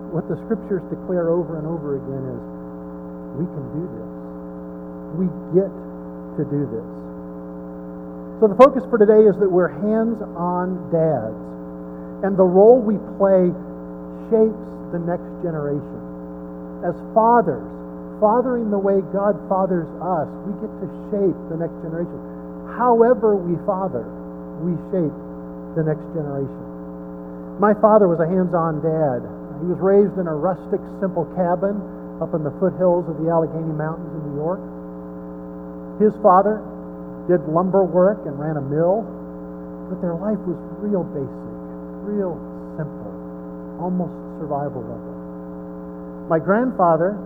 what 0.10 0.28
the 0.28 0.38
scriptures 0.46 0.84
declare 0.89 1.30
over 1.30 1.58
and 1.62 1.66
over 1.70 1.98
again 1.98 2.24
is 2.34 2.42
we 3.38 3.46
can 3.46 3.66
do 3.78 3.84
this. 3.88 4.10
We 5.16 5.25
get 5.54 5.72
to 6.38 6.44
do 6.50 6.62
this. 6.70 6.88
So 8.39 8.48
the 8.48 8.56
focus 8.56 8.84
for 8.88 8.98
today 8.98 9.28
is 9.28 9.36
that 9.39 9.50
we're 9.51 9.70
hands 9.70 10.20
on 10.36 10.80
dads, 10.92 11.39
and 12.24 12.39
the 12.39 12.48
role 12.48 12.80
we 12.80 12.96
play 13.20 13.51
shapes 14.32 14.70
the 14.96 15.01
next 15.04 15.28
generation. 15.44 16.00
As 16.88 16.96
fathers, 17.12 17.68
fathering 18.24 18.72
the 18.72 18.80
way 18.80 19.04
God 19.12 19.36
fathers 19.51 19.88
us, 20.00 20.28
we 20.48 20.56
get 20.63 20.72
to 20.84 20.88
shape 21.12 21.39
the 21.51 21.60
next 21.60 21.75
generation. 21.84 22.20
However, 22.80 23.36
we 23.36 23.60
father, 23.68 24.08
we 24.63 24.75
shape 24.92 25.18
the 25.75 25.84
next 25.84 26.08
generation. 26.16 27.60
My 27.60 27.75
father 27.75 28.08
was 28.08 28.24
a 28.24 28.28
hands 28.28 28.56
on 28.56 28.80
dad. 28.80 29.38
He 29.60 29.68
was 29.68 29.80
raised 29.84 30.16
in 30.16 30.28
a 30.28 30.36
rustic, 30.36 30.80
simple 31.04 31.28
cabin 31.36 31.75
up 32.24 32.32
in 32.32 32.48
the 32.48 32.51
foothills 32.63 33.08
of 33.12 33.20
the 33.20 33.28
Allegheny 33.28 33.75
Mountains 33.75 34.12
in 34.16 34.22
New 34.32 34.38
York. 34.39 34.63
His 36.00 36.16
father 36.24 36.63
did 37.28 37.44
lumber 37.51 37.84
work 37.84 38.24
and 38.24 38.39
ran 38.39 38.56
a 38.56 38.63
mill, 38.63 39.04
but 39.92 40.00
their 40.00 40.16
life 40.16 40.39
was 40.48 40.56
real 40.80 41.04
basic, 41.12 41.51
real 42.08 42.39
simple, 42.80 43.12
almost 43.84 44.16
survival 44.39 44.80
level. 44.80 45.13
My 46.32 46.39
grandfather 46.39 47.20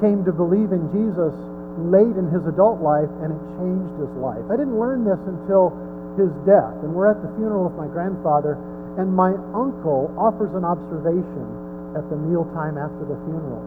came 0.00 0.24
to 0.24 0.32
believe 0.32 0.72
in 0.72 0.88
Jesus 0.96 1.36
late 1.92 2.16
in 2.16 2.32
his 2.32 2.40
adult 2.48 2.80
life, 2.80 3.12
and 3.20 3.36
it 3.36 3.42
changed 3.60 4.00
his 4.00 4.12
life. 4.16 4.44
I 4.48 4.56
didn't 4.56 4.80
learn 4.80 5.04
this 5.04 5.20
until 5.28 5.76
his 6.16 6.32
death, 6.48 6.72
and 6.80 6.96
we're 6.96 7.12
at 7.12 7.20
the 7.20 7.28
funeral 7.36 7.68
of 7.68 7.76
my 7.76 7.84
grandfather, 7.84 8.56
and 8.96 9.12
my 9.12 9.36
uncle 9.52 10.08
offers 10.16 10.56
an 10.56 10.64
observation 10.64 11.65
at 11.96 12.04
the 12.12 12.18
mealtime 12.20 12.76
after 12.76 13.08
the 13.08 13.16
funeral. 13.24 13.64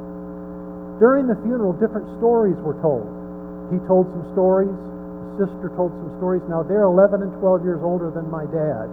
During 1.02 1.26
the 1.26 1.36
funeral, 1.42 1.74
different 1.74 2.06
stories 2.22 2.56
were 2.62 2.78
told. 2.80 3.08
He 3.74 3.82
told 3.90 4.06
some 4.14 4.26
stories, 4.38 4.72
His 5.36 5.50
sister 5.50 5.74
told 5.74 5.90
some 5.98 6.12
stories. 6.22 6.46
Now, 6.46 6.62
they're 6.62 6.86
11 6.86 7.26
and 7.26 7.34
12 7.42 7.66
years 7.66 7.82
older 7.82 8.14
than 8.14 8.30
my 8.30 8.46
dad. 8.46 8.86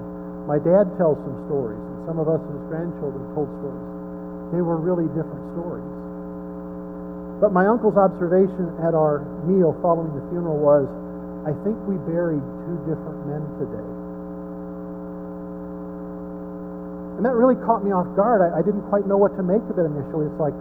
My 0.49 0.57
dad 0.63 0.89
tells 0.97 1.19
some 1.27 1.39
stories, 1.51 1.79
and 1.79 1.99
some 2.09 2.19
of 2.23 2.31
us 2.31 2.41
as 2.41 2.61
grandchildren 2.71 3.23
told 3.35 3.51
stories. 3.61 3.87
They 4.55 4.63
were 4.63 4.79
really 4.79 5.11
different 5.13 5.43
stories. 5.59 5.91
But 7.43 7.53
my 7.53 7.67
uncle's 7.67 7.99
observation 7.99 8.73
at 8.81 8.95
our 8.97 9.21
meal 9.45 9.77
following 9.83 10.15
the 10.15 10.25
funeral 10.33 10.57
was 10.57 10.89
I 11.45 11.53
think 11.67 11.77
we 11.85 11.99
buried 12.09 12.43
two 12.65 12.79
different 12.89 13.19
men 13.27 13.43
today. 13.61 13.96
And 17.17 17.25
that 17.25 17.33
really 17.33 17.57
caught 17.65 17.81
me 17.81 17.93
off 17.97 18.09
guard. 18.13 18.45
I, 18.45 18.61
I 18.61 18.63
didn't 18.63 18.85
quite 18.93 19.09
know 19.09 19.17
what 19.17 19.33
to 19.41 19.45
make 19.45 19.65
of 19.73 19.77
it 19.81 19.87
initially. 19.89 20.29
It's 20.29 20.41
like, 20.41 20.55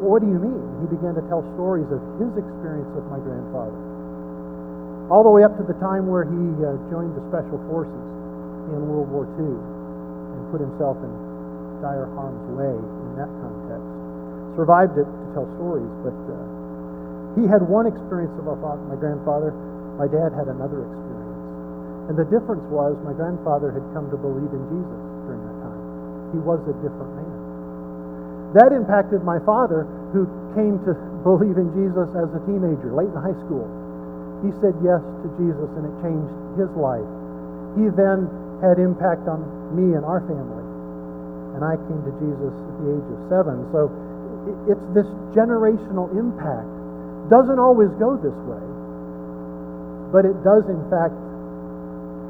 well, 0.00 0.16
what 0.16 0.20
do 0.24 0.28
you 0.28 0.40
mean? 0.40 0.62
He 0.84 0.88
began 0.88 1.12
to 1.14 1.24
tell 1.28 1.44
stories 1.56 1.88
of 1.92 2.00
his 2.16 2.32
experience 2.36 2.88
with 2.96 3.04
my 3.12 3.20
grandfather 3.20 3.98
all 5.08 5.24
the 5.24 5.32
way 5.32 5.40
up 5.40 5.56
to 5.56 5.64
the 5.64 5.76
time 5.80 6.04
where 6.04 6.28
he 6.28 6.44
uh, 6.60 6.76
joined 6.92 7.16
the 7.16 7.24
Special 7.32 7.56
Forces 7.72 8.04
in 8.72 8.80
World 8.92 9.08
War 9.08 9.24
II 9.40 9.56
and 9.56 10.40
put 10.52 10.60
himself 10.60 11.00
in 11.00 11.12
dire 11.80 12.04
harm's 12.12 12.44
way 12.52 12.76
in 12.76 13.10
that 13.16 13.30
context. 13.40 13.88
Survived 14.60 15.00
it 15.00 15.08
to 15.08 15.24
tell 15.32 15.48
stories, 15.56 15.88
but 16.04 16.12
uh, 16.12 16.36
he 17.40 17.48
had 17.48 17.64
one 17.64 17.88
experience 17.88 18.34
of 18.36 18.44
father, 18.60 18.84
my 18.84 18.98
grandfather. 19.00 19.54
My 19.96 20.06
dad 20.06 20.30
had 20.36 20.52
another 20.52 20.84
experience. 20.84 21.42
And 22.12 22.14
the 22.18 22.28
difference 22.28 22.64
was 22.68 22.94
my 23.02 23.16
grandfather 23.16 23.72
had 23.72 23.84
come 23.96 24.12
to 24.12 24.18
believe 24.20 24.52
in 24.52 24.62
Jesus. 24.68 25.07
He 26.32 26.40
was 26.40 26.60
a 26.68 26.74
different 26.84 27.12
man. 27.16 27.38
That 28.56 28.72
impacted 28.72 29.24
my 29.24 29.40
father, 29.44 29.84
who 30.12 30.24
came 30.56 30.80
to 30.88 30.96
believe 31.20 31.60
in 31.60 31.68
Jesus 31.76 32.08
as 32.16 32.32
a 32.32 32.40
teenager, 32.48 32.92
late 32.96 33.12
in 33.12 33.20
high 33.20 33.36
school. 33.44 33.68
He 34.40 34.54
said 34.62 34.72
yes 34.80 35.02
to 35.02 35.28
Jesus 35.36 35.68
and 35.76 35.84
it 35.84 35.94
changed 36.00 36.32
his 36.56 36.70
life. 36.78 37.04
He 37.76 37.90
then 37.92 38.30
had 38.62 38.78
impact 38.78 39.26
on 39.26 39.42
me 39.74 39.98
and 39.98 40.06
our 40.06 40.22
family. 40.24 40.64
And 41.58 41.66
I 41.66 41.74
came 41.90 42.00
to 42.06 42.14
Jesus 42.22 42.54
at 42.54 42.74
the 42.78 42.88
age 42.94 43.08
of 43.12 43.20
seven. 43.28 43.66
So 43.74 43.90
it's 44.70 44.86
this 44.94 45.08
generational 45.34 46.06
impact. 46.14 46.70
Doesn't 47.28 47.58
always 47.58 47.90
go 47.98 48.16
this 48.16 48.36
way, 48.46 48.64
but 50.14 50.24
it 50.24 50.38
does 50.46 50.64
in 50.70 50.80
fact 50.88 51.18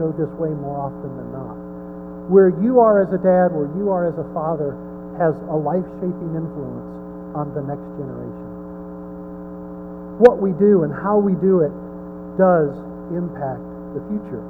go 0.00 0.10
this 0.16 0.32
way 0.40 0.50
more 0.56 0.90
often 0.90 1.10
than 1.14 1.30
not. 1.30 1.57
Where 2.28 2.52
you 2.60 2.80
are 2.80 3.00
as 3.00 3.08
a 3.12 3.20
dad, 3.20 3.56
where 3.56 3.72
you 3.80 3.88
are 3.88 4.04
as 4.04 4.16
a 4.20 4.28
father, 4.36 4.76
has 5.16 5.32
a 5.48 5.56
life 5.56 5.84
shaping 5.98 6.36
influence 6.36 6.84
on 7.32 7.50
the 7.56 7.64
next 7.64 7.88
generation. 7.96 8.48
What 10.20 10.36
we 10.36 10.52
do 10.60 10.84
and 10.84 10.92
how 10.92 11.16
we 11.16 11.32
do 11.40 11.64
it 11.64 11.72
does 12.36 12.76
impact 13.16 13.64
the 13.96 14.02
future. 14.12 14.44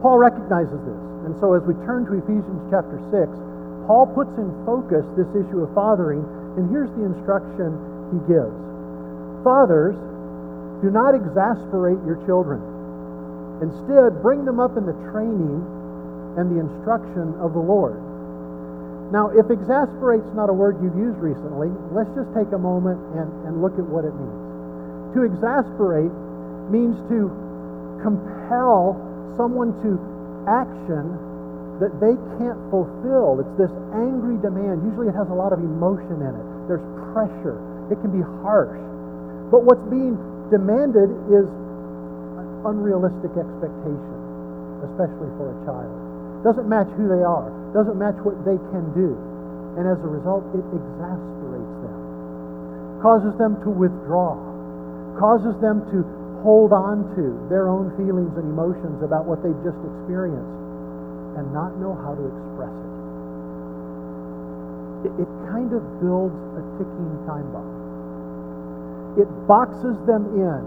Paul 0.00 0.16
recognizes 0.16 0.80
this. 0.86 1.02
And 1.28 1.34
so 1.42 1.52
as 1.52 1.62
we 1.66 1.74
turn 1.84 2.06
to 2.06 2.16
Ephesians 2.22 2.62
chapter 2.70 2.96
6, 3.10 3.28
Paul 3.90 4.08
puts 4.16 4.32
in 4.38 4.48
focus 4.64 5.04
this 5.18 5.28
issue 5.34 5.60
of 5.60 5.70
fathering, 5.74 6.22
and 6.56 6.70
here's 6.70 6.90
the 6.96 7.04
instruction 7.04 7.74
he 8.14 8.18
gives 8.30 8.54
Fathers, 9.44 9.94
do 10.82 10.90
not 10.90 11.14
exasperate 11.14 11.98
your 12.02 12.18
children. 12.26 12.58
Instead, 13.62 14.22
bring 14.22 14.44
them 14.44 14.58
up 14.58 14.76
in 14.76 14.84
the 14.84 14.96
training 15.10 15.62
and 16.36 16.52
the 16.52 16.60
instruction 16.60 17.34
of 17.40 17.52
the 17.52 17.62
Lord. 17.62 18.00
Now, 19.14 19.30
if 19.30 19.46
exasperate's 19.50 20.32
not 20.34 20.50
a 20.50 20.56
word 20.56 20.82
you've 20.82 20.98
used 20.98 21.18
recently, 21.22 21.70
let's 21.94 22.10
just 22.18 22.26
take 22.34 22.50
a 22.50 22.58
moment 22.58 22.98
and, 23.14 23.30
and 23.46 23.62
look 23.62 23.78
at 23.78 23.86
what 23.86 24.02
it 24.02 24.12
means. 24.18 24.40
To 25.14 25.22
exasperate 25.22 26.10
means 26.68 26.98
to 27.08 27.30
compel 28.02 28.98
someone 29.38 29.72
to 29.86 29.94
action 30.50 31.14
that 31.78 31.92
they 32.02 32.18
can't 32.40 32.58
fulfill. 32.72 33.38
It's 33.38 33.56
this 33.60 33.72
angry 33.94 34.40
demand. 34.42 34.82
Usually 34.82 35.06
it 35.12 35.16
has 35.16 35.28
a 35.30 35.36
lot 35.36 35.52
of 35.52 35.60
emotion 35.60 36.24
in 36.24 36.32
it. 36.34 36.46
There's 36.66 36.84
pressure. 37.14 37.60
It 37.92 38.00
can 38.02 38.10
be 38.10 38.24
harsh. 38.42 38.80
But 39.52 39.62
what's 39.62 39.84
being 39.86 40.18
demanded 40.50 41.14
is 41.30 41.46
unrealistic 42.66 43.30
expectation, 43.38 44.18
especially 44.90 45.30
for 45.38 45.54
a 45.54 45.56
child. 45.62 46.05
Doesn't 46.46 46.70
match 46.70 46.86
who 46.94 47.10
they 47.10 47.26
are. 47.26 47.50
Doesn't 47.74 47.98
match 47.98 48.14
what 48.22 48.38
they 48.46 48.54
can 48.70 48.94
do. 48.94 49.18
And 49.74 49.82
as 49.82 49.98
a 49.98 50.06
result, 50.06 50.46
it 50.54 50.62
exasperates 50.62 51.76
them. 51.82 53.02
Causes 53.02 53.34
them 53.34 53.58
to 53.66 53.70
withdraw. 53.74 54.38
Causes 55.18 55.58
them 55.58 55.82
to 55.90 56.06
hold 56.46 56.70
on 56.70 57.02
to 57.18 57.34
their 57.50 57.66
own 57.66 57.90
feelings 57.98 58.30
and 58.38 58.46
emotions 58.46 59.02
about 59.02 59.26
what 59.26 59.42
they've 59.42 59.58
just 59.66 59.74
experienced 59.90 60.54
and 61.34 61.50
not 61.50 61.74
know 61.82 61.98
how 61.98 62.14
to 62.14 62.24
express 62.30 62.70
it. 62.70 62.94
It, 65.10 65.26
it 65.26 65.30
kind 65.50 65.74
of 65.74 65.82
builds 65.98 66.38
a 66.54 66.62
ticking 66.78 67.26
time 67.26 67.50
bomb. 67.50 69.18
It 69.18 69.26
boxes 69.50 69.98
them 70.06 70.30
in 70.38 70.62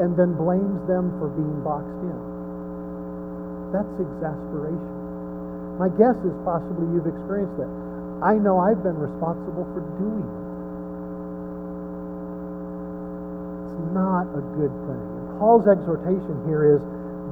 and 0.00 0.16
then 0.16 0.32
blames 0.40 0.80
them 0.88 1.12
for 1.20 1.28
being 1.28 1.60
boxed 1.60 2.00
in. 2.00 2.35
That's 3.74 3.94
exasperation. 3.98 4.96
My 5.76 5.92
guess 5.98 6.16
is 6.24 6.32
possibly 6.46 6.88
you've 6.94 7.08
experienced 7.08 7.56
that. 7.60 7.68
I 8.24 8.40
know 8.40 8.56
I've 8.56 8.80
been 8.80 8.96
responsible 8.96 9.68
for 9.76 9.84
doing 10.00 10.24
it. 10.24 10.44
It's 13.76 13.92
not 13.92 14.24
a 14.32 14.42
good 14.56 14.72
thing. 14.88 15.02
And 15.20 15.26
Paul's 15.36 15.68
exhortation 15.68 16.48
here 16.48 16.76
is 16.76 16.82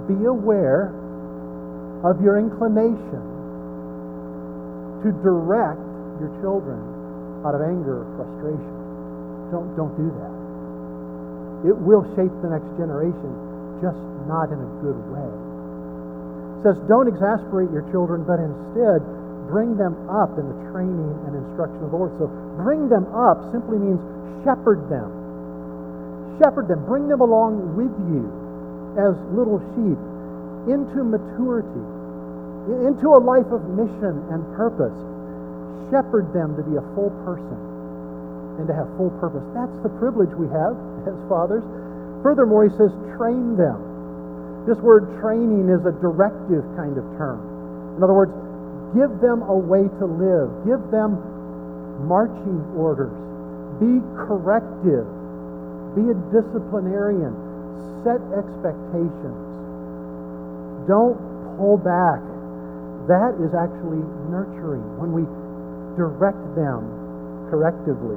be 0.05 0.29
aware 0.29 0.93
of 2.05 2.21
your 2.21 2.37
inclination 2.37 3.25
to 5.00 5.09
direct 5.25 5.81
your 6.21 6.29
children 6.45 6.81
out 7.49 7.57
of 7.57 7.64
anger 7.64 8.05
or 8.05 8.07
frustration. 8.21 8.75
Don't, 9.49 9.73
don't 9.73 9.97
do 9.97 10.12
that. 10.21 10.35
It 11.73 11.76
will 11.81 12.05
shape 12.12 12.33
the 12.45 12.53
next 12.53 12.69
generation, 12.76 13.33
just 13.81 13.97
not 14.29 14.53
in 14.53 14.61
a 14.61 14.71
good 14.85 15.00
way. 15.09 15.44
Says, 16.64 16.80
don't 16.88 17.04
exasperate 17.04 17.68
your 17.68 17.85
children, 17.92 18.25
but 18.25 18.40
instead 18.40 19.04
bring 19.52 19.76
them 19.76 19.92
up 20.09 20.33
in 20.40 20.49
the 20.49 20.59
training 20.73 21.12
and 21.28 21.37
instruction 21.37 21.85
of 21.85 21.92
the 21.92 21.99
Lord. 22.00 22.16
So 22.16 22.26
bring 22.56 22.88
them 22.88 23.04
up 23.12 23.37
simply 23.52 23.76
means 23.76 24.00
shepherd 24.49 24.88
them. 24.88 25.12
Shepherd 26.40 26.66
them. 26.66 26.88
Bring 26.88 27.06
them 27.06 27.21
along 27.21 27.76
with 27.76 27.92
you 28.09 28.25
as 28.97 29.12
little 29.37 29.61
sheep 29.76 30.00
into 30.64 31.04
maturity, 31.04 31.85
into 32.88 33.12
a 33.12 33.21
life 33.21 33.47
of 33.52 33.61
mission 33.76 34.25
and 34.33 34.40
purpose. 34.56 34.97
Shepherd 35.92 36.33
them 36.33 36.56
to 36.56 36.64
be 36.64 36.80
a 36.80 36.85
full 36.97 37.12
person 37.28 37.61
and 38.56 38.64
to 38.64 38.73
have 38.73 38.88
full 38.97 39.12
purpose. 39.21 39.44
That's 39.52 39.76
the 39.85 39.92
privilege 40.00 40.33
we 40.33 40.49
have 40.49 40.73
as 41.12 41.16
fathers. 41.28 41.62
Furthermore, 42.25 42.64
he 42.64 42.73
says, 42.80 42.88
train 43.21 43.61
them. 43.61 43.84
This 44.64 44.80
word 44.80 45.21
training 45.21 45.68
is 45.68 45.85
a 45.85 45.92
directive 46.00 46.64
kind 46.73 46.97
of 46.97 47.04
term. 47.21 47.37
In 47.97 48.02
other 48.02 48.16
words, 48.16 48.33
give 48.97 49.12
them 49.21 49.44
a 49.44 49.52
way 49.52 49.85
to 50.00 50.04
live, 50.09 50.49
give 50.64 50.80
them 50.88 51.21
marching 52.09 52.64
orders, 52.73 53.12
be 53.76 54.00
corrective, 54.25 55.04
be 55.92 56.09
a 56.09 56.16
disciplinarian, 56.33 57.37
set 58.09 58.25
expectations. 58.33 59.37
Don't 60.88 61.21
pull 61.61 61.76
back. 61.76 62.25
That 63.04 63.37
is 63.37 63.52
actually 63.52 64.00
nurturing 64.33 64.85
when 64.97 65.12
we 65.12 65.28
direct 65.92 66.40
them 66.56 66.88
correctively. 67.52 68.16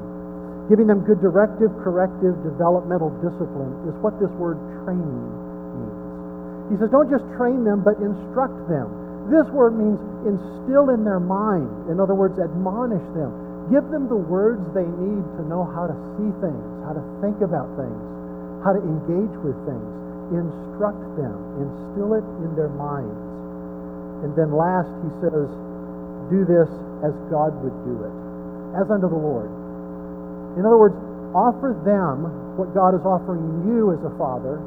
Giving 0.71 0.87
them 0.87 1.03
good 1.03 1.19
directive, 1.19 1.75
corrective, 1.83 2.39
developmental 2.43 3.11
discipline 3.19 3.71
is 3.83 3.95
what 3.99 4.15
this 4.19 4.31
word 4.39 4.55
training 4.87 5.11
means. 5.11 6.06
He 6.67 6.75
says, 6.75 6.91
don't 6.91 7.07
just 7.07 7.23
train 7.39 7.63
them, 7.63 7.83
but 7.83 7.95
instruct 8.03 8.67
them. 8.67 8.91
This 9.31 9.47
word 9.51 9.75
means 9.75 9.99
instill 10.23 10.91
in 10.91 11.03
their 11.03 11.19
mind. 11.19 11.91
In 11.91 11.99
other 11.99 12.15
words, 12.15 12.39
admonish 12.39 13.03
them. 13.15 13.67
Give 13.71 13.83
them 13.91 14.07
the 14.07 14.19
words 14.19 14.63
they 14.71 14.87
need 14.87 15.25
to 15.39 15.43
know 15.47 15.67
how 15.67 15.87
to 15.87 15.95
see 16.15 16.31
things, 16.39 16.63
how 16.87 16.95
to 16.95 17.03
think 17.19 17.43
about 17.43 17.67
things, 17.75 17.99
how 18.63 18.71
to 18.71 18.79
engage 18.79 19.35
with 19.43 19.55
things. 19.67 19.87
Instruct 20.31 21.03
them. 21.19 21.35
Instill 21.59 22.15
it 22.19 22.27
in 22.43 22.55
their 22.55 22.71
minds. 22.71 23.19
And 24.23 24.31
then 24.35 24.55
last, 24.55 24.91
he 25.03 25.11
says, 25.23 25.47
do 26.31 26.43
this 26.47 26.67
as 27.03 27.15
God 27.31 27.55
would 27.63 27.75
do 27.87 27.95
it, 28.03 28.15
as 28.75 28.87
unto 28.91 29.07
the 29.07 29.19
Lord. 29.19 29.51
In 30.59 30.63
other 30.67 30.79
words, 30.79 30.95
offer 31.35 31.75
them 31.83 32.27
what 32.55 32.73
God 32.73 32.95
is 32.95 33.03
offering 33.03 33.67
you 33.67 33.91
as 33.93 34.01
a 34.03 34.11
father 34.17 34.59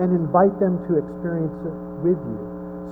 and 0.00 0.12
invite 0.12 0.56
them 0.60 0.80
to 0.88 0.96
experience 0.96 1.58
it 1.66 1.76
with 2.00 2.20
you. 2.20 2.40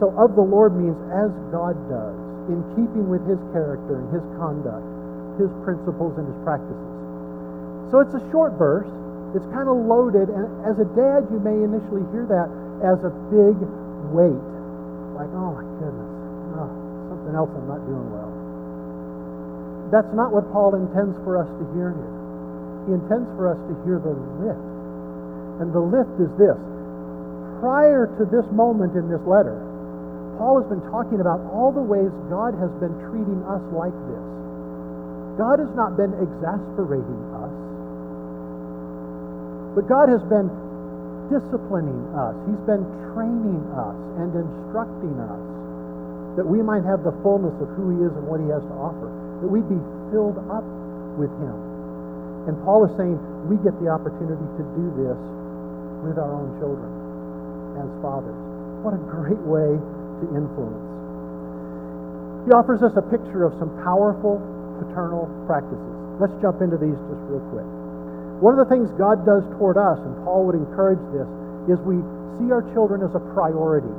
So, 0.00 0.12
of 0.16 0.36
the 0.36 0.44
Lord 0.44 0.76
means 0.76 0.96
as 1.12 1.30
God 1.52 1.76
does, 1.88 2.16
in 2.48 2.64
keeping 2.76 3.08
with 3.08 3.20
his 3.28 3.40
character 3.52 4.00
and 4.00 4.08
his 4.12 4.24
conduct, 4.40 4.84
his 5.36 5.52
principles 5.64 6.16
and 6.16 6.24
his 6.28 6.40
practices. 6.44 6.88
So, 7.92 8.00
it's 8.00 8.16
a 8.16 8.24
short 8.32 8.56
verse. 8.56 8.88
It's 9.36 9.46
kind 9.54 9.68
of 9.68 9.76
loaded. 9.86 10.32
And 10.32 10.48
as 10.66 10.80
a 10.80 10.88
dad, 10.98 11.28
you 11.30 11.38
may 11.38 11.54
initially 11.54 12.02
hear 12.10 12.26
that 12.26 12.48
as 12.82 12.98
a 13.04 13.12
big 13.30 13.56
weight. 14.10 14.44
Like, 15.14 15.30
oh 15.36 15.52
my 15.52 15.64
goodness, 15.78 16.10
oh, 16.56 16.70
something 17.12 17.34
else 17.36 17.52
I'm 17.52 17.68
not 17.68 17.84
doing 17.84 18.08
well. 18.08 18.32
That's 19.92 20.10
not 20.14 20.32
what 20.32 20.48
Paul 20.54 20.78
intends 20.78 21.18
for 21.26 21.36
us 21.36 21.50
to 21.50 21.64
hear 21.76 21.92
here. 21.92 22.14
He 22.88 22.96
intends 22.96 23.28
for 23.36 23.52
us 23.52 23.60
to 23.68 23.72
hear 23.84 24.00
the 24.00 24.14
lift. 24.40 24.64
And 25.60 25.68
the 25.74 25.82
lift 25.82 26.14
is 26.16 26.30
this. 26.40 26.56
Prior 27.60 28.08
to 28.16 28.24
this 28.32 28.48
moment 28.56 28.96
in 28.96 29.04
this 29.12 29.20
letter, 29.28 29.60
Paul 30.40 30.64
has 30.64 30.68
been 30.72 30.80
talking 30.88 31.20
about 31.20 31.44
all 31.52 31.68
the 31.68 31.84
ways 31.84 32.08
God 32.32 32.56
has 32.56 32.72
been 32.80 32.96
treating 33.12 33.44
us 33.44 33.60
like 33.76 33.92
this. 34.08 34.24
God 35.36 35.60
has 35.60 35.68
not 35.76 35.92
been 35.92 36.16
exasperating 36.16 37.20
us, 37.36 37.52
but 39.76 39.84
God 39.92 40.08
has 40.08 40.24
been 40.32 40.48
disciplining 41.28 42.00
us. 42.16 42.32
He's 42.48 42.64
been 42.64 42.80
training 43.12 43.60
us 43.76 43.96
and 44.24 44.32
instructing 44.32 45.20
us 45.20 45.40
that 46.40 46.48
we 46.48 46.64
might 46.64 46.88
have 46.88 47.04
the 47.04 47.12
fullness 47.20 47.52
of 47.60 47.68
who 47.76 47.92
He 47.92 48.08
is 48.08 48.12
and 48.16 48.24
what 48.24 48.40
He 48.40 48.48
has 48.48 48.64
to 48.64 48.76
offer 48.80 49.12
that 49.44 49.48
we'd 49.52 49.68
be 49.68 49.80
filled 50.08 50.40
up 50.48 50.64
with 51.20 51.32
Him. 51.44 51.56
And 52.48 52.56
Paul 52.64 52.88
is 52.88 52.92
saying 52.96 53.20
we 53.52 53.60
get 53.60 53.76
the 53.84 53.92
opportunity 53.92 54.48
to 54.56 54.64
do 54.80 54.84
this 54.96 55.20
with 56.08 56.16
our 56.16 56.32
own 56.32 56.56
children 56.56 56.99
as 57.78 57.88
fathers. 58.02 58.38
What 58.82 58.96
a 58.96 59.02
great 59.04 59.42
way 59.44 59.76
to 59.76 60.26
influence. 60.32 60.90
He 62.48 62.56
offers 62.56 62.80
us 62.80 62.96
a 62.96 63.04
picture 63.04 63.44
of 63.44 63.52
some 63.60 63.68
powerful 63.84 64.40
paternal 64.80 65.28
practices. 65.44 65.92
Let's 66.16 66.32
jump 66.40 66.64
into 66.64 66.80
these 66.80 66.96
just 66.96 67.22
real 67.28 67.44
quick. 67.52 67.68
One 68.40 68.56
of 68.56 68.64
the 68.64 68.70
things 68.72 68.88
God 68.96 69.28
does 69.28 69.44
toward 69.60 69.76
us, 69.76 70.00
and 70.00 70.16
Paul 70.24 70.48
would 70.48 70.56
encourage 70.56 71.00
this, 71.12 71.28
is 71.68 71.76
we 71.84 72.00
see 72.40 72.48
our 72.48 72.64
children 72.72 73.04
as 73.04 73.12
a 73.12 73.20
priority. 73.36 73.92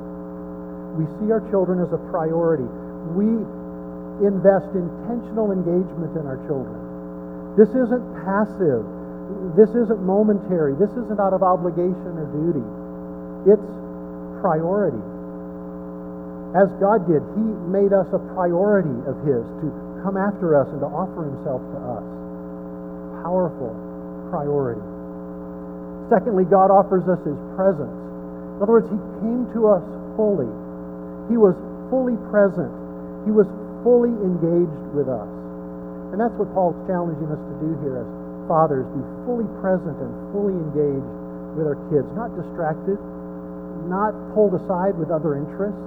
We 0.98 1.06
see 1.22 1.30
our 1.30 1.46
children 1.54 1.78
as 1.78 1.94
a 1.94 2.02
priority. 2.10 2.66
We 3.14 3.30
invest 4.26 4.74
intentional 4.74 5.54
engagement 5.54 6.18
in 6.18 6.26
our 6.26 6.42
children. 6.50 7.54
This 7.54 7.70
isn't 7.70 8.06
passive. 8.26 8.82
This 9.54 9.70
isn't 9.78 10.02
momentary. 10.02 10.74
This 10.74 10.90
isn't 10.98 11.22
out 11.22 11.38
of 11.38 11.46
obligation 11.46 12.18
or 12.18 12.26
duty. 12.34 12.66
It's 13.49 13.69
priority. 14.41 15.01
As 16.54 16.67
God 16.84 17.08
did, 17.08 17.23
He 17.34 17.45
made 17.71 17.95
us 17.95 18.06
a 18.12 18.19
priority 18.36 18.93
of 19.08 19.15
His 19.23 19.41
to 19.63 19.67
come 20.04 20.19
after 20.19 20.58
us 20.58 20.67
and 20.69 20.84
to 20.84 20.89
offer 20.89 21.25
Himself 21.25 21.62
to 21.62 21.80
us. 21.95 22.06
Powerful 23.23 23.71
priority. 24.30 24.84
Secondly, 26.12 26.43
God 26.43 26.69
offers 26.69 27.08
us 27.08 27.21
His 27.23 27.39
presence. 27.56 27.93
In 28.58 28.60
other 28.60 28.84
words, 28.84 28.89
He 28.91 28.99
came 29.23 29.47
to 29.56 29.71
us 29.71 29.86
fully. 30.19 30.49
He 31.32 31.39
was 31.39 31.56
fully 31.88 32.19
present. 32.30 32.69
He 33.23 33.32
was 33.32 33.47
fully 33.82 34.12
engaged 34.12 34.86
with 34.91 35.08
us. 35.08 35.30
And 36.12 36.19
that's 36.19 36.36
what 36.36 36.51
Paul's 36.51 36.75
challenging 36.86 37.32
us 37.32 37.39
to 37.39 37.56
do 37.63 37.71
here 37.80 38.04
as 38.04 38.08
fathers 38.51 38.84
be 38.91 38.99
fully 39.23 39.47
present 39.63 39.95
and 40.04 40.12
fully 40.36 40.51
engaged 40.51 41.08
with 41.56 41.71
our 41.71 41.80
kids, 41.88 42.08
not 42.12 42.36
distracted, 42.36 42.99
not 43.88 44.13
pulled 44.34 44.54
aside 44.58 44.98
with 44.98 45.10
other 45.10 45.38
interests. 45.38 45.80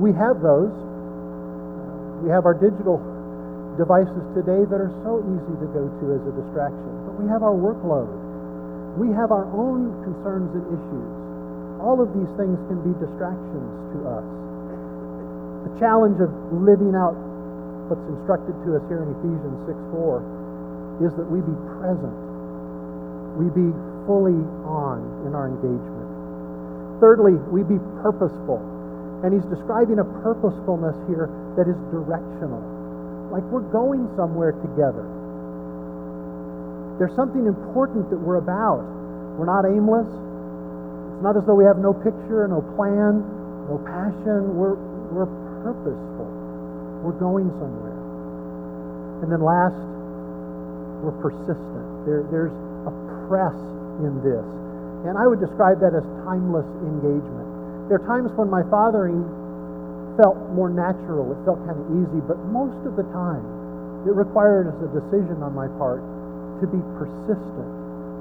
We 0.00 0.10
have 0.16 0.42
those. 0.42 0.74
We 2.24 2.32
have 2.32 2.48
our 2.48 2.56
digital 2.56 2.98
devices 3.76 4.22
today 4.34 4.62
that 4.66 4.78
are 4.78 4.92
so 5.02 5.22
easy 5.22 5.54
to 5.60 5.68
go 5.74 5.86
to 5.86 6.04
as 6.14 6.22
a 6.24 6.32
distraction. 6.34 6.90
But 7.06 7.14
we 7.18 7.26
have 7.30 7.42
our 7.42 7.54
workload. 7.54 8.10
We 8.98 9.10
have 9.14 9.34
our 9.34 9.46
own 9.50 9.90
concerns 10.06 10.54
and 10.54 10.64
issues. 10.70 11.10
All 11.82 11.98
of 11.98 12.14
these 12.14 12.30
things 12.38 12.54
can 12.70 12.78
be 12.86 12.94
distractions 13.02 13.70
to 13.94 13.98
us. 14.06 14.26
The 15.66 15.72
challenge 15.82 16.22
of 16.22 16.30
living 16.54 16.94
out 16.94 17.18
what's 17.90 18.06
instructed 18.08 18.54
to 18.64 18.78
us 18.78 18.84
here 18.88 19.02
in 19.02 19.10
Ephesians 19.18 19.58
6 19.66 19.76
4 19.92 21.04
is 21.04 21.10
that 21.18 21.26
we 21.26 21.42
be 21.42 21.56
present. 21.82 22.14
We 23.34 23.50
be 23.50 23.74
fully 24.06 24.38
on 24.62 25.02
in 25.26 25.34
our 25.34 25.50
engagement. 25.50 25.93
Thirdly, 27.00 27.34
we 27.50 27.62
be 27.62 27.78
purposeful. 28.02 28.62
And 29.24 29.32
he's 29.32 29.46
describing 29.48 29.98
a 29.98 30.08
purposefulness 30.20 30.94
here 31.08 31.32
that 31.56 31.64
is 31.64 31.78
directional. 31.88 32.60
Like 33.32 33.42
we're 33.48 33.66
going 33.72 34.06
somewhere 34.16 34.52
together. 34.52 35.08
There's 36.98 37.14
something 37.16 37.46
important 37.46 38.10
that 38.10 38.20
we're 38.20 38.38
about. 38.38 38.84
We're 39.34 39.50
not 39.50 39.66
aimless. 39.66 40.06
It's 40.06 41.22
not 41.24 41.34
as 41.36 41.42
though 41.46 41.58
we 41.58 41.64
have 41.64 41.78
no 41.78 41.92
picture, 41.94 42.46
no 42.46 42.62
plan. 42.78 43.24
no 43.66 43.80
passion. 43.82 44.54
We're, 44.54 44.76
we're 45.10 45.30
purposeful. 45.64 46.28
We're 47.02 47.18
going 47.18 47.50
somewhere. 47.58 47.98
And 49.24 49.32
then 49.32 49.40
last, 49.40 49.74
we're 51.02 51.16
persistent. 51.18 52.06
There, 52.06 52.28
there's 52.30 52.54
a 52.86 52.92
press 53.26 53.56
in 54.04 54.20
this. 54.22 54.63
And 55.04 55.20
I 55.20 55.28
would 55.28 55.36
describe 55.36 55.84
that 55.84 55.92
as 55.92 56.04
timeless 56.24 56.64
engagement. 56.80 57.44
There 57.92 58.00
are 58.00 58.06
times 58.08 58.32
when 58.40 58.48
my 58.48 58.64
fathering 58.72 59.20
felt 60.16 60.40
more 60.56 60.72
natural, 60.72 61.28
it 61.28 61.36
felt 61.44 61.60
kind 61.68 61.76
of 61.76 61.84
easy, 61.92 62.24
but 62.24 62.40
most 62.48 62.80
of 62.88 62.96
the 62.96 63.04
time 63.12 63.44
it 64.08 64.16
required 64.16 64.64
as 64.72 64.76
a 64.80 64.88
decision 64.96 65.44
on 65.44 65.52
my 65.52 65.68
part 65.76 66.00
to 66.62 66.66
be 66.72 66.80
persistent, 66.96 67.68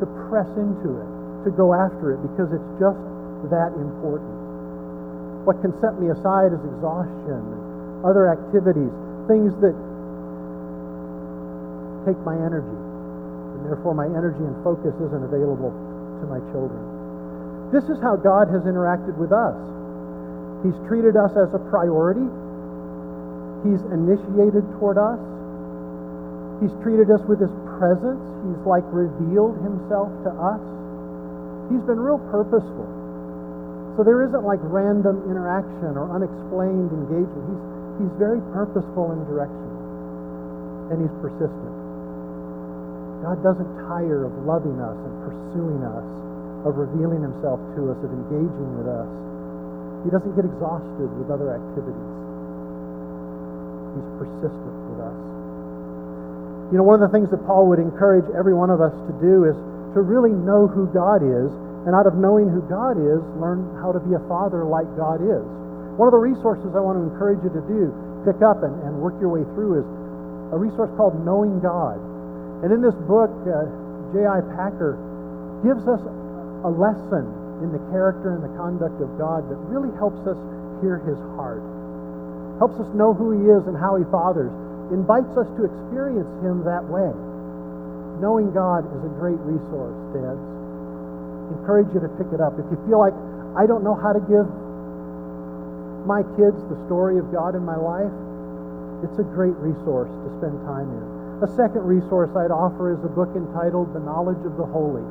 to 0.04 0.06
press 0.28 0.50
into 0.60 1.00
it, 1.00 1.10
to 1.48 1.56
go 1.56 1.72
after 1.72 2.12
it, 2.12 2.20
because 2.20 2.52
it's 2.52 2.72
just 2.76 3.00
that 3.48 3.72
important. 3.80 4.36
What 5.48 5.64
can 5.64 5.72
set 5.80 5.96
me 6.04 6.12
aside 6.12 6.52
is 6.52 6.60
exhaustion, 6.76 8.04
other 8.04 8.28
activities, 8.28 8.92
things 9.32 9.56
that 9.64 9.76
take 12.04 12.20
my 12.28 12.36
energy, 12.36 12.80
and 13.56 13.64
therefore 13.64 13.96
my 13.96 14.12
energy 14.12 14.44
and 14.44 14.56
focus 14.68 14.92
isn't 15.00 15.24
available 15.24 15.72
to 16.24 16.28
my 16.32 16.40
children. 16.56 16.80
This 17.76 17.84
is 17.92 18.00
how 18.00 18.16
God 18.16 18.48
has 18.48 18.64
interacted 18.64 19.20
with 19.20 19.36
us. 19.36 19.58
He's 20.64 20.78
treated 20.88 21.20
us 21.20 21.36
as 21.36 21.52
a 21.52 21.62
priority. 21.68 22.24
He's 23.68 23.84
initiated 23.92 24.64
toward 24.80 24.96
us. 24.96 25.20
He's 26.64 26.72
treated 26.80 27.12
us 27.12 27.20
with 27.28 27.44
his 27.44 27.52
presence. 27.76 28.24
He's 28.48 28.64
like 28.64 28.88
revealed 28.88 29.60
himself 29.60 30.08
to 30.24 30.32
us. 30.32 30.64
He's 31.68 31.84
been 31.84 32.00
real 32.00 32.22
purposeful. 32.32 32.88
So 34.00 34.08
there 34.08 34.24
isn't 34.24 34.44
like 34.48 34.64
random 34.64 35.28
interaction 35.28 36.00
or 36.00 36.08
unexplained 36.16 36.92
engagement. 36.94 37.44
He's, 37.52 37.64
he's 38.08 38.16
very 38.16 38.40
purposeful 38.56 39.12
in 39.12 39.20
direction. 39.28 39.70
And 40.94 40.98
he's 41.04 41.16
persistent. 41.20 41.73
God 43.24 43.40
doesn't 43.40 43.72
tire 43.88 44.28
of 44.28 44.36
loving 44.44 44.76
us 44.84 45.00
and 45.00 45.14
pursuing 45.24 45.80
us, 45.80 46.04
of 46.68 46.76
revealing 46.76 47.24
himself 47.24 47.56
to 47.80 47.96
us, 47.96 48.00
of 48.04 48.12
engaging 48.12 48.70
with 48.76 48.92
us. 48.92 49.08
He 50.04 50.12
doesn't 50.12 50.36
get 50.36 50.44
exhausted 50.44 51.08
with 51.16 51.32
other 51.32 51.56
activities. 51.56 52.12
He's 53.96 54.10
persistent 54.20 54.76
with 54.92 55.00
us. 55.08 55.18
You 56.76 56.84
know, 56.84 56.84
one 56.84 57.00
of 57.00 57.08
the 57.08 57.14
things 57.16 57.32
that 57.32 57.40
Paul 57.48 57.72
would 57.72 57.80
encourage 57.80 58.28
every 58.36 58.52
one 58.52 58.68
of 58.68 58.84
us 58.84 58.92
to 58.92 59.14
do 59.24 59.48
is 59.48 59.56
to 59.96 60.04
really 60.04 60.36
know 60.36 60.68
who 60.68 60.92
God 60.92 61.24
is, 61.24 61.48
and 61.88 61.96
out 61.96 62.04
of 62.04 62.20
knowing 62.20 62.52
who 62.52 62.60
God 62.68 63.00
is, 63.00 63.24
learn 63.40 63.64
how 63.80 63.96
to 63.96 64.04
be 64.04 64.20
a 64.20 64.24
father 64.28 64.68
like 64.68 64.88
God 65.00 65.24
is. 65.24 65.44
One 65.96 66.12
of 66.12 66.16
the 66.16 66.20
resources 66.20 66.76
I 66.76 66.84
want 66.84 67.00
to 67.00 67.08
encourage 67.08 67.40
you 67.40 67.56
to 67.56 67.64
do, 67.72 67.88
pick 68.28 68.44
up 68.44 68.68
and, 68.68 68.76
and 68.84 69.00
work 69.00 69.16
your 69.24 69.32
way 69.32 69.48
through, 69.56 69.80
is 69.80 69.88
a 70.52 70.60
resource 70.60 70.92
called 71.00 71.16
Knowing 71.24 71.64
God. 71.64 72.04
And 72.64 72.72
in 72.72 72.80
this 72.80 72.96
book, 73.12 73.32
uh, 73.44 73.68
J.I. 74.16 74.40
Packer 74.56 74.96
gives 75.68 75.84
us 75.84 76.00
a 76.64 76.72
lesson 76.72 77.28
in 77.60 77.76
the 77.76 77.84
character 77.92 78.40
and 78.40 78.42
the 78.44 78.54
conduct 78.56 79.04
of 79.04 79.12
God 79.20 79.44
that 79.52 79.60
really 79.68 79.92
helps 80.00 80.24
us 80.24 80.40
hear 80.80 81.04
his 81.04 81.20
heart, 81.36 81.60
helps 82.64 82.80
us 82.80 82.88
know 82.96 83.12
who 83.12 83.36
he 83.36 83.52
is 83.52 83.68
and 83.68 83.76
how 83.76 84.00
he 84.00 84.08
fathers, 84.08 84.52
invites 84.96 85.32
us 85.36 85.48
to 85.60 85.68
experience 85.68 86.32
him 86.40 86.64
that 86.64 86.84
way. 86.88 87.12
Knowing 88.24 88.56
God 88.56 88.88
is 88.88 89.04
a 89.04 89.12
great 89.20 89.40
resource, 89.44 89.96
dads. 90.16 90.44
Encourage 91.60 91.92
you 91.92 92.00
to 92.00 92.12
pick 92.16 92.32
it 92.32 92.40
up. 92.40 92.56
If 92.56 92.68
you 92.72 92.80
feel 92.88 93.04
like 93.04 93.16
I 93.60 93.68
don't 93.68 93.84
know 93.84 93.96
how 94.00 94.16
to 94.16 94.24
give 94.24 94.48
my 96.08 96.24
kids 96.40 96.60
the 96.72 96.80
story 96.88 97.20
of 97.20 97.28
God 97.28 97.60
in 97.60 97.64
my 97.68 97.76
life, 97.76 98.12
it's 99.04 99.20
a 99.20 99.28
great 99.36 99.56
resource 99.60 100.12
to 100.12 100.28
spend 100.40 100.64
time 100.64 100.88
in. 100.88 101.13
A 101.44 101.52
second 101.60 101.84
resource 101.84 102.32
I'd 102.40 102.56
offer 102.56 102.96
is 102.96 103.04
a 103.04 103.12
book 103.12 103.28
entitled 103.36 103.92
The 103.92 104.00
Knowledge 104.00 104.40
of 104.48 104.56
the 104.56 104.64
Holy. 104.64 105.04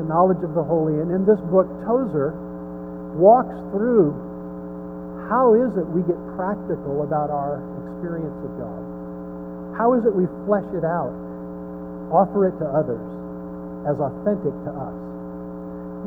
The 0.00 0.08
Knowledge 0.08 0.40
of 0.40 0.56
the 0.56 0.64
Holy. 0.64 1.04
And 1.04 1.12
in 1.12 1.28
this 1.28 1.36
book, 1.52 1.68
Tozer 1.84 2.32
walks 3.20 3.52
through 3.76 4.16
how 5.28 5.52
is 5.52 5.76
it 5.76 5.84
we 5.92 6.00
get 6.08 6.16
practical 6.32 7.04
about 7.04 7.28
our 7.28 7.60
experience 7.84 8.40
of 8.40 8.56
God? 8.56 8.80
How 9.76 9.92
is 9.92 10.08
it 10.08 10.16
we 10.16 10.24
flesh 10.48 10.64
it 10.72 10.80
out, 10.80 11.12
offer 12.08 12.48
it 12.48 12.56
to 12.64 12.66
others 12.72 13.04
as 13.84 14.00
authentic 14.00 14.56
to 14.64 14.72
us? 14.72 14.96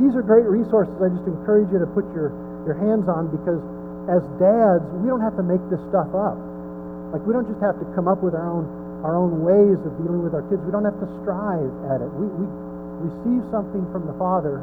These 0.01 0.17
are 0.17 0.25
great 0.25 0.49
resources 0.49 0.97
I 0.97 1.13
just 1.13 1.29
encourage 1.29 1.69
you 1.69 1.77
to 1.77 1.89
put 1.93 2.09
your, 2.17 2.33
your 2.65 2.73
hands 2.73 3.05
on 3.05 3.29
because 3.29 3.61
as 4.09 4.25
dads, 4.41 4.81
we 4.97 5.05
don't 5.05 5.21
have 5.21 5.37
to 5.37 5.45
make 5.45 5.61
this 5.69 5.81
stuff 5.93 6.09
up. 6.17 6.41
Like 7.13 7.21
we 7.21 7.37
don't 7.37 7.45
just 7.45 7.61
have 7.61 7.77
to 7.77 7.85
come 7.93 8.09
up 8.09 8.25
with 8.25 8.33
our 8.33 8.49
own 8.49 8.74
our 9.05 9.13
own 9.13 9.45
ways 9.45 9.77
of 9.85 9.93
dealing 10.01 10.25
with 10.25 10.33
our 10.33 10.41
kids. 10.49 10.57
We 10.65 10.73
don't 10.73 10.83
have 10.85 10.97
to 10.97 11.09
strive 11.21 11.69
at 11.93 12.01
it. 12.01 12.09
We, 12.17 12.25
we 12.25 12.45
receive 13.05 13.45
something 13.53 13.85
from 13.93 14.09
the 14.09 14.17
Father 14.17 14.57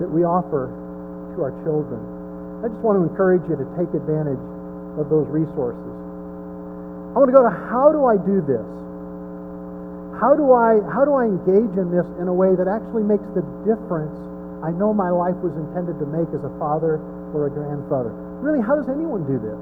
that 0.00 0.08
we 0.08 0.24
offer 0.24 0.72
to 0.72 1.36
our 1.44 1.52
children. 1.60 2.00
I 2.64 2.72
just 2.72 2.80
want 2.80 2.96
to 2.96 3.04
encourage 3.04 3.44
you 3.52 3.56
to 3.60 3.68
take 3.76 3.92
advantage 3.92 4.40
of 4.96 5.12
those 5.12 5.28
resources. 5.28 5.92
I 7.12 7.20
want 7.20 7.28
to 7.28 7.36
go 7.36 7.44
to 7.44 7.52
how 7.52 7.92
do 7.92 8.08
I 8.08 8.16
do 8.16 8.40
this? 8.40 8.64
How 10.16 10.32
do 10.32 10.56
I 10.56 10.80
how 10.96 11.04
do 11.04 11.12
I 11.12 11.28
engage 11.28 11.76
in 11.76 11.92
this 11.92 12.08
in 12.16 12.28
a 12.28 12.32
way 12.32 12.56
that 12.56 12.64
actually 12.64 13.04
makes 13.04 13.24
the 13.36 13.44
difference 13.68 14.16
I 14.64 14.72
know 14.72 14.96
my 14.96 15.12
life 15.12 15.36
was 15.44 15.52
intended 15.52 16.00
to 16.00 16.08
make 16.08 16.28
as 16.32 16.40
a 16.40 16.52
father 16.56 16.96
or 17.36 17.48
a 17.48 17.52
grandfather? 17.52 18.16
Really, 18.40 18.64
how 18.64 18.80
does 18.80 18.88
anyone 18.88 19.28
do 19.28 19.36
this? 19.36 19.60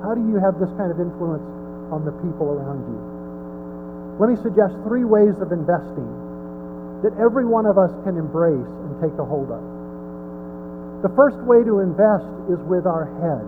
How 0.00 0.16
do 0.16 0.24
you 0.24 0.40
have 0.40 0.56
this 0.56 0.72
kind 0.80 0.88
of 0.88 0.96
influence 0.96 1.44
on 1.92 2.08
the 2.08 2.12
people 2.24 2.48
around 2.56 2.80
you? 2.88 3.15
Let 4.16 4.32
me 4.32 4.36
suggest 4.40 4.72
three 4.88 5.04
ways 5.04 5.36
of 5.44 5.52
investing 5.52 6.08
that 7.04 7.12
every 7.20 7.44
one 7.44 7.68
of 7.68 7.76
us 7.76 7.92
can 8.08 8.16
embrace 8.16 8.72
and 8.88 8.92
take 8.96 9.12
a 9.20 9.26
hold 9.28 9.52
of. 9.52 9.60
The 11.04 11.12
first 11.12 11.36
way 11.44 11.60
to 11.60 11.84
invest 11.84 12.24
is 12.48 12.56
with 12.64 12.88
our 12.88 13.04
head. 13.20 13.44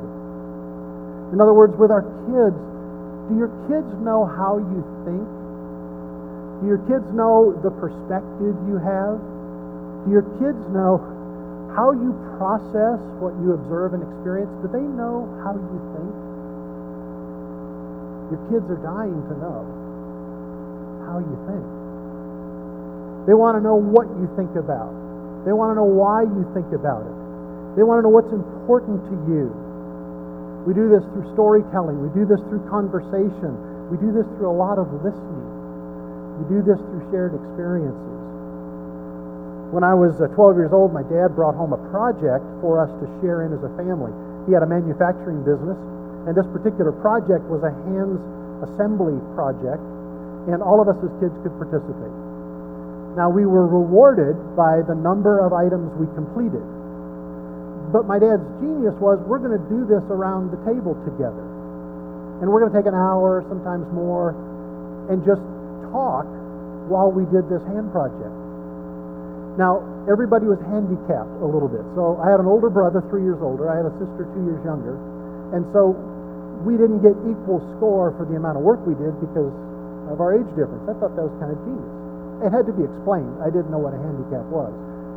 In 1.33 1.40
other 1.40 1.57
words, 1.57 1.72
with 1.81 1.88
our 1.88 2.04
kids. 2.28 2.61
Do 3.33 3.37
your 3.37 3.52
kids 3.68 3.88
know 4.04 4.28
how 4.28 4.61
you 4.61 4.81
think? 5.09 5.28
Do 6.61 6.64
your 6.68 6.85
kids 6.85 7.04
know 7.16 7.57
the 7.64 7.72
perspective 7.72 8.52
you 8.68 8.76
have? 8.76 9.16
Do 10.04 10.12
your 10.12 10.28
kids 10.37 10.61
know 10.68 11.00
how 11.72 11.96
you 11.96 12.12
process 12.37 13.00
what 13.20 13.33
you 13.40 13.57
observe 13.57 13.96
and 13.96 14.04
experience? 14.04 14.52
Do 14.61 14.68
they 14.68 14.85
know 14.85 15.24
how 15.44 15.57
you 15.57 15.81
think? 15.96 16.12
Your 18.37 18.40
kids 18.52 18.68
are 18.68 18.81
dying 18.85 19.16
to 19.33 19.35
know 19.40 19.77
how 21.09 21.18
you 21.25 21.37
think. 21.49 21.64
They 23.25 23.37
want 23.37 23.57
to 23.57 23.62
know 23.64 23.77
what 23.77 24.09
you 24.21 24.29
think 24.37 24.57
about. 24.57 24.92
They 25.44 25.53
want 25.57 25.73
to 25.73 25.77
know 25.81 25.88
why 25.88 26.25
you 26.25 26.44
think 26.53 26.73
about 26.77 27.05
it. 27.05 27.16
They 27.77 27.85
want 27.85 28.01
to 28.01 28.03
know 28.05 28.12
what's 28.12 28.33
important 28.33 29.05
to 29.09 29.16
you. 29.29 29.49
We 30.64 30.77
do 30.77 30.88
this 30.92 31.05
through 31.12 31.29
storytelling. 31.33 32.01
We 32.01 32.12
do 32.12 32.29
this 32.29 32.40
through 32.49 32.64
conversation. 32.68 33.57
We 33.88 33.97
do 33.97 34.12
this 34.12 34.29
through 34.37 34.53
a 34.53 34.57
lot 34.57 34.77
of 34.77 34.88
listening. 35.01 35.49
We 36.40 36.44
do 36.53 36.61
this 36.61 36.77
through 36.77 37.05
shared 37.09 37.33
experiences. 37.33 38.16
When 39.73 39.85
I 39.85 39.92
was 39.92 40.16
uh, 40.21 40.33
12 40.33 40.57
years 40.57 40.73
old, 40.73 40.97
my 40.97 41.05
dad 41.05 41.37
brought 41.37 41.53
home 41.53 41.77
a 41.77 41.81
project 41.92 42.44
for 42.64 42.81
us 42.81 42.88
to 43.01 43.07
share 43.21 43.44
in 43.44 43.53
as 43.53 43.61
a 43.61 43.73
family. 43.77 44.12
He 44.49 44.57
had 44.57 44.64
a 44.64 44.71
manufacturing 44.71 45.44
business, 45.44 45.77
and 46.25 46.33
this 46.33 46.49
particular 46.49 46.92
project 47.05 47.44
was 47.53 47.61
a 47.61 47.73
hands 47.92 48.21
assembly 48.64 49.21
project 49.37 49.85
and 50.48 50.64
all 50.64 50.80
of 50.80 50.88
us 50.88 50.96
as 51.04 51.12
kids 51.20 51.37
could 51.44 51.52
participate. 51.61 52.16
Now, 53.16 53.28
we 53.28 53.44
were 53.44 53.66
rewarded 53.66 54.38
by 54.54 54.80
the 54.87 54.94
number 54.94 55.42
of 55.42 55.52
items 55.52 55.90
we 55.98 56.06
completed. 56.14 56.62
But 57.90 58.06
my 58.06 58.20
dad's 58.20 58.44
genius 58.61 58.94
was 59.00 59.18
we're 59.24 59.42
going 59.42 59.56
to 59.56 59.66
do 59.68 59.88
this 59.88 60.04
around 60.12 60.52
the 60.52 60.61
table 60.68 60.94
together. 61.08 61.42
And 62.40 62.46
we're 62.46 62.62
going 62.62 62.72
to 62.72 62.78
take 62.78 62.87
an 62.87 62.94
hour, 62.94 63.42
sometimes 63.48 63.88
more, 63.90 64.37
and 65.11 65.24
just 65.26 65.42
talk 65.90 66.28
while 66.87 67.11
we 67.11 67.26
did 67.34 67.48
this 67.50 67.64
hand 67.68 67.90
project. 67.90 68.32
Now, 69.58 69.82
everybody 70.06 70.46
was 70.46 70.62
handicapped 70.70 71.42
a 71.42 71.48
little 71.48 71.66
bit. 71.66 71.82
So 71.98 72.22
I 72.22 72.30
had 72.30 72.38
an 72.38 72.46
older 72.46 72.70
brother, 72.70 73.02
three 73.11 73.26
years 73.26 73.42
older. 73.42 73.66
I 73.66 73.82
had 73.82 73.88
a 73.90 73.94
sister, 73.98 74.30
two 74.30 74.44
years 74.46 74.62
younger. 74.62 74.94
And 75.50 75.66
so 75.74 75.98
we 76.62 76.78
didn't 76.78 77.02
get 77.02 77.18
equal 77.26 77.58
score 77.74 78.14
for 78.14 78.22
the 78.22 78.38
amount 78.38 78.61
of 78.61 78.62
work 78.62 78.78
we 78.87 78.94
did 78.94 79.18
because 79.18 79.50
of 80.11 80.21
our 80.21 80.37
age 80.37 80.49
difference. 80.57 80.85
I 80.88 80.94
thought 80.97 81.14
that 81.16 81.25
was 81.25 81.37
kind 81.40 81.53
of 81.53 81.59
genius. 81.64 81.92
It 82.44 82.51
had 82.55 82.64
to 82.71 82.75
be 82.75 82.87
explained. 82.87 83.35
I 83.42 83.51
didn't 83.51 83.71
know 83.75 83.83
what 83.83 83.92
a 83.92 84.01
handicap 84.01 84.47
was. 84.49 84.71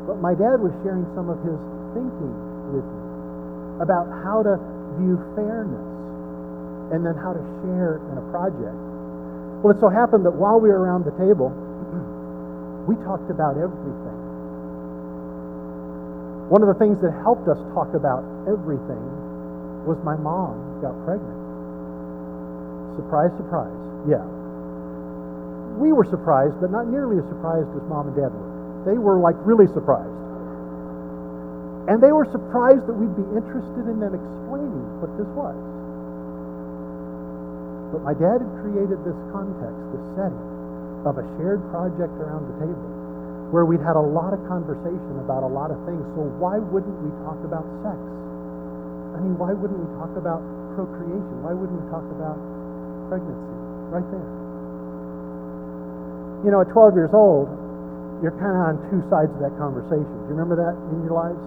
But 0.10 0.18
my 0.18 0.34
dad 0.34 0.58
was 0.58 0.74
sharing 0.82 1.06
some 1.14 1.30
of 1.30 1.38
his 1.46 1.58
thinking 1.94 2.34
with 2.74 2.86
me 2.86 3.02
about 3.84 4.10
how 4.26 4.42
to 4.42 4.58
view 4.98 5.18
fairness 5.38 5.88
and 6.92 7.06
then 7.06 7.16
how 7.16 7.32
to 7.32 7.44
share 7.64 8.02
in 8.12 8.16
a 8.18 8.26
project. 8.34 8.76
Well, 9.62 9.72
it 9.72 9.80
so 9.80 9.88
happened 9.88 10.26
that 10.26 10.34
while 10.34 10.60
we 10.60 10.74
were 10.74 10.82
around 10.82 11.06
the 11.06 11.14
table, 11.16 11.54
we 12.90 12.98
talked 13.06 13.30
about 13.30 13.56
everything. 13.56 14.20
One 16.50 16.66
of 16.66 16.68
the 16.68 16.76
things 16.82 17.00
that 17.00 17.16
helped 17.24 17.48
us 17.48 17.56
talk 17.72 17.94
about 17.96 18.26
everything 18.44 19.00
was 19.88 19.96
my 20.04 20.18
mom 20.20 20.82
got 20.84 20.98
pregnant. 21.08 21.40
Surprise, 23.00 23.32
surprise. 23.40 23.72
Yeah. 24.10 24.26
We 25.78 25.94
were 25.94 26.06
surprised, 26.06 26.60
but 26.60 26.72
not 26.72 26.88
nearly 26.88 27.20
as 27.20 27.26
surprised 27.30 27.70
as 27.76 27.84
mom 27.88 28.12
and 28.12 28.16
dad 28.16 28.32
were. 28.32 28.52
They 28.88 28.98
were 28.98 29.20
like 29.20 29.38
really 29.46 29.68
surprised. 29.72 30.18
And 31.90 31.98
they 32.02 32.14
were 32.14 32.30
surprised 32.30 32.86
that 32.86 32.94
we'd 32.94 33.16
be 33.18 33.28
interested 33.34 33.90
in 33.90 34.00
them 34.00 34.14
explaining 34.14 34.86
what 35.02 35.12
this 35.18 35.30
was. 35.34 35.58
But 37.92 38.02
my 38.08 38.16
dad 38.16 38.40
had 38.40 38.52
created 38.64 39.02
this 39.04 39.18
context, 39.36 39.82
this 39.92 40.06
setting 40.16 40.46
of 41.04 41.18
a 41.18 41.26
shared 41.36 41.60
project 41.74 42.14
around 42.22 42.48
the 42.48 42.58
table 42.64 42.90
where 43.52 43.68
we'd 43.68 43.84
had 43.84 44.00
a 44.00 44.08
lot 44.16 44.32
of 44.32 44.40
conversation 44.48 45.20
about 45.20 45.44
a 45.44 45.52
lot 45.52 45.70
of 45.76 45.78
things. 45.84 46.00
So 46.16 46.24
why 46.40 46.56
wouldn't 46.56 46.98
we 47.04 47.12
talk 47.28 47.36
about 47.44 47.68
sex? 47.84 48.00
I 49.12 49.20
mean, 49.20 49.36
why 49.36 49.52
wouldn't 49.52 49.76
we 49.76 49.90
talk 50.00 50.16
about 50.16 50.40
procreation? 50.80 51.44
Why 51.44 51.52
wouldn't 51.52 51.76
we 51.76 51.86
talk 51.92 52.08
about 52.16 52.40
pregnancy? 53.12 53.56
Right 53.92 54.08
there. 54.08 54.41
You 56.42 56.50
know, 56.50 56.62
at 56.62 56.70
12 56.74 56.98
years 56.98 57.14
old, 57.14 57.50
you're 58.22 58.34
kind 58.38 58.54
of 58.54 58.64
on 58.74 58.76
two 58.90 59.02
sides 59.10 59.30
of 59.34 59.42
that 59.42 59.54
conversation. 59.58 60.06
Do 60.06 60.30
you 60.30 60.34
remember 60.38 60.58
that 60.58 60.74
in 60.94 61.06
your 61.06 61.18
lives? 61.18 61.38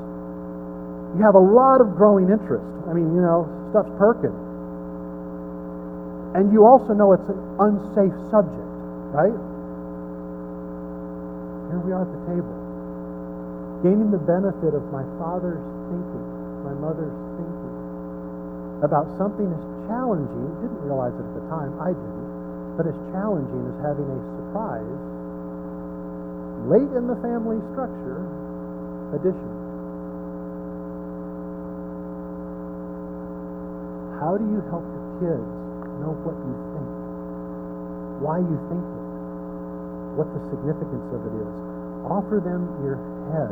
You 1.19 1.23
have 1.23 1.39
a 1.39 1.43
lot 1.43 1.79
of 1.79 1.95
growing 1.95 2.31
interest. 2.31 2.67
I 2.87 2.95
mean, 2.95 3.15
you 3.15 3.23
know, 3.23 3.47
stuff's 3.71 3.91
perking. 3.99 4.35
And 6.35 6.51
you 6.51 6.67
also 6.67 6.95
know 6.95 7.15
it's 7.15 7.31
an 7.31 7.39
unsafe 7.63 8.15
subject, 8.35 8.71
right? 9.15 9.35
Here 11.71 11.79
we 11.79 11.95
are 11.95 12.03
at 12.03 12.11
the 12.11 12.23
table, 12.27 12.55
gaining 13.87 14.11
the 14.11 14.19
benefit 14.19 14.75
of 14.75 14.83
my 14.91 15.07
father's 15.23 15.63
thinking, 15.91 16.27
my 16.67 16.75
mother's 16.75 17.15
thinking 17.39 17.75
about 18.83 19.07
something 19.15 19.47
as 19.47 19.63
challenging, 19.87 20.51
didn't 20.59 20.83
realize 20.83 21.15
it 21.15 21.23
at 21.23 21.35
the 21.39 21.47
time, 21.47 21.71
I 21.79 21.95
didn't, 21.95 22.31
but 22.75 22.91
as 22.91 22.99
challenging 23.15 23.63
as 23.71 23.77
having 23.87 24.11
a 24.11 24.34
surprise 24.55 24.87
late 26.71 26.90
in 26.95 27.11
the 27.11 27.19
family 27.27 27.59
structure 27.75 28.23
addition. 29.11 29.51
How 34.23 34.38
do 34.38 34.47
you 34.47 34.62
help 34.71 34.87
your 34.95 35.11
kids 35.19 35.51
know 35.99 36.14
what 36.23 36.38
you 36.38 36.55
think, 36.71 36.90
why 38.23 38.38
you 38.38 38.57
think 38.71 38.79
it, 38.79 39.05
what 40.23 40.31
the 40.31 40.40
significance 40.55 41.09
of 41.11 41.21
it 41.27 41.35
is. 41.35 41.53
Offer 42.07 42.38
them 42.38 42.62
your 42.87 42.95
head. 43.35 43.51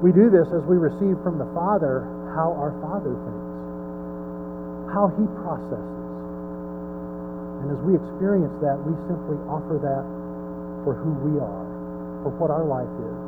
We 0.00 0.10
do 0.16 0.32
this 0.32 0.48
as 0.56 0.64
we 0.64 0.80
receive 0.80 1.20
from 1.20 1.36
the 1.36 1.46
Father 1.52 2.08
how 2.32 2.56
our 2.56 2.72
Father 2.80 3.12
thinks, 3.12 3.48
how 4.88 5.12
He 5.20 5.28
processes. 5.44 5.93
And 7.64 7.72
as 7.72 7.80
we 7.80 7.96
experience 7.96 8.52
that, 8.60 8.76
we 8.84 8.92
simply 9.08 9.40
offer 9.48 9.80
that 9.80 10.04
for 10.84 10.92
who 10.92 11.16
we 11.24 11.40
are, 11.40 11.64
for 12.20 12.28
what 12.36 12.52
our 12.52 12.60
life 12.60 12.92
is. 12.92 13.18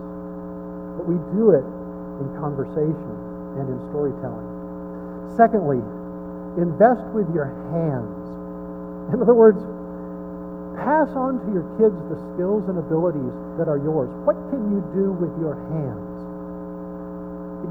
But 1.01 1.09
we 1.09 1.16
do 1.33 1.57
it 1.57 1.64
in 2.20 2.29
conversation 2.37 3.16
and 3.57 3.64
in 3.64 3.81
storytelling. 3.88 4.44
Secondly, 5.40 5.81
invest 6.61 7.01
with 7.16 7.25
your 7.33 7.49
hands. 7.72 8.12
In 9.16 9.25
other 9.25 9.33
words, 9.33 9.57
pass 10.85 11.09
on 11.16 11.40
to 11.40 11.49
your 11.57 11.64
kids 11.81 11.96
the 12.12 12.20
skills 12.37 12.68
and 12.68 12.77
abilities 12.77 13.33
that 13.57 13.72
are 13.72 13.81
yours. 13.81 14.12
What 14.29 14.37
can 14.53 14.61
you 14.68 14.85
do 14.92 15.16
with 15.16 15.33
your 15.40 15.57
hands? 15.72 16.12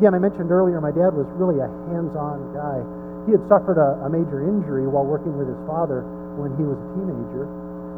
Again, 0.02 0.18
I 0.18 0.20
mentioned 0.20 0.50
earlier 0.50 0.82
my 0.82 0.90
dad 0.90 1.14
was 1.14 1.30
really 1.38 1.62
a 1.62 1.70
hands 1.94 2.18
on 2.18 2.42
guy. 2.58 2.82
He 3.30 3.38
had 3.38 3.42
suffered 3.50 3.78
a, 3.78 4.06
a, 4.06 4.10
major 4.10 4.46
injury 4.46 4.86
while 4.86 5.06
working 5.06 5.34
with 5.38 5.50
his 5.50 5.58
father 5.66 6.06
when 6.38 6.54
he 6.60 6.66
was 6.68 6.78
a 6.78 6.88
teenager. 7.00 7.46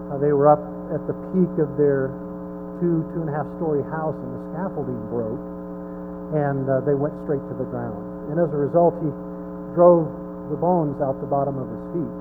Uh, 0.09 0.17
they 0.21 0.31
were 0.31 0.47
up 0.47 0.61
at 0.93 1.03
the 1.09 1.15
peak 1.33 1.51
of 1.59 1.75
their 1.75 2.13
two, 2.79 3.03
two 3.11 3.25
and 3.25 3.29
a 3.29 3.35
half 3.35 3.49
story 3.59 3.83
house, 3.91 4.15
and 4.15 4.29
the 4.31 4.41
scaffolding 4.53 5.01
broke, 5.09 5.41
and 6.37 6.63
uh, 6.69 6.79
they 6.85 6.95
went 6.95 7.13
straight 7.25 7.43
to 7.49 7.55
the 7.57 7.67
ground. 7.67 7.99
And 8.31 8.39
as 8.39 8.49
a 8.53 8.59
result, 8.59 8.95
he 9.01 9.09
drove 9.75 10.07
the 10.53 10.59
bones 10.59 10.95
out 11.03 11.19
the 11.19 11.27
bottom 11.27 11.59
of 11.59 11.67
his 11.67 11.83
feet. 11.91 12.15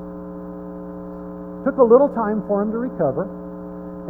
Took 1.69 1.79
a 1.79 1.87
little 1.87 2.11
time 2.15 2.43
for 2.47 2.63
him 2.63 2.71
to 2.75 2.79
recover, 2.79 3.27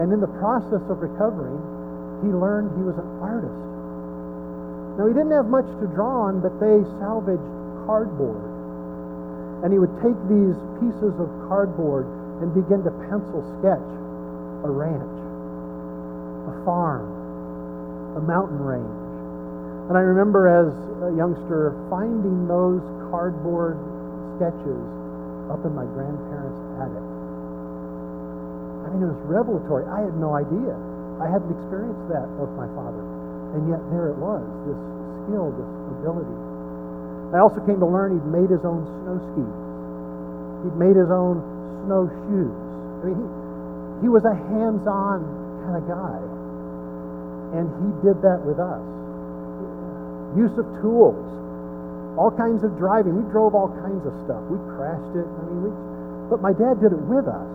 and 0.00 0.12
in 0.12 0.20
the 0.20 0.32
process 0.40 0.84
of 0.88 1.00
recovering, 1.00 1.56
he 2.24 2.32
learned 2.32 2.72
he 2.76 2.84
was 2.84 2.96
an 2.96 3.08
artist. 3.20 3.60
Now, 4.96 5.04
he 5.08 5.12
didn't 5.12 5.36
have 5.36 5.48
much 5.52 5.68
to 5.80 5.86
draw 5.92 6.32
on, 6.32 6.40
but 6.40 6.56
they 6.56 6.80
salvaged 7.00 7.44
cardboard. 7.84 8.55
And 9.64 9.72
he 9.72 9.78
would 9.78 9.94
take 10.04 10.16
these 10.28 10.56
pieces 10.82 11.14
of 11.16 11.28
cardboard 11.48 12.04
and 12.44 12.52
begin 12.52 12.84
to 12.84 12.92
pencil 13.08 13.40
sketch 13.60 13.88
a 14.64 14.70
ranch, 14.70 15.16
a 16.50 16.54
farm, 16.64 17.06
a 18.16 18.22
mountain 18.24 18.60
range. 18.60 18.98
And 19.88 19.94
I 19.96 20.02
remember 20.02 20.50
as 20.50 20.72
a 21.06 21.12
youngster 21.14 21.72
finding 21.88 22.48
those 22.48 22.82
cardboard 23.08 23.78
sketches 24.36 24.82
up 25.48 25.62
in 25.62 25.72
my 25.72 25.86
grandparents' 25.94 26.62
attic. 26.82 27.06
I 28.82 28.86
mean, 28.92 29.00
it 29.06 29.10
was 29.14 29.22
revelatory. 29.30 29.86
I 29.86 30.02
had 30.02 30.16
no 30.18 30.34
idea. 30.34 30.74
I 31.22 31.30
hadn't 31.30 31.48
experienced 31.48 32.06
that 32.12 32.26
with 32.36 32.50
my 32.58 32.68
father. 32.74 33.02
And 33.56 33.70
yet 33.70 33.80
there 33.94 34.10
it 34.10 34.18
was, 34.18 34.42
this 34.66 34.78
skill, 35.24 35.54
this 35.54 35.70
ability. 35.96 36.45
I 37.34 37.42
also 37.42 37.58
came 37.66 37.80
to 37.80 37.88
learn 37.88 38.14
he'd 38.14 38.30
made 38.30 38.50
his 38.50 38.62
own 38.62 38.86
snow 39.02 39.16
skis. 39.32 39.56
He'd 40.66 40.78
made 40.78 40.94
his 40.94 41.10
own 41.10 41.42
snowshoes. 41.86 42.54
I 43.02 43.10
mean, 43.10 43.18
he, 43.18 44.06
he 44.06 44.08
was 44.12 44.22
a 44.26 44.34
hands-on 44.34 45.24
kind 45.66 45.76
of 45.78 45.84
guy. 45.86 46.18
And 47.58 47.66
he 47.66 47.88
did 48.06 48.22
that 48.22 48.42
with 48.42 48.58
us. 48.58 48.84
Use 50.36 50.54
of 50.58 50.66
tools 50.82 51.36
all 52.16 52.32
kinds 52.32 52.64
of 52.64 52.72
driving. 52.80 53.12
We 53.12 53.24
drove 53.30 53.54
all 53.54 53.68
kinds 53.84 54.04
of 54.08 54.12
stuff. 54.24 54.40
We 54.48 54.56
crashed 54.76 55.14
it. 55.14 55.28
I 55.28 55.40
mean, 55.52 55.68
we, 55.68 55.70
but 56.32 56.40
my 56.40 56.56
dad 56.56 56.80
did 56.80 56.96
it 56.96 57.02
with 57.06 57.28
us. 57.28 57.48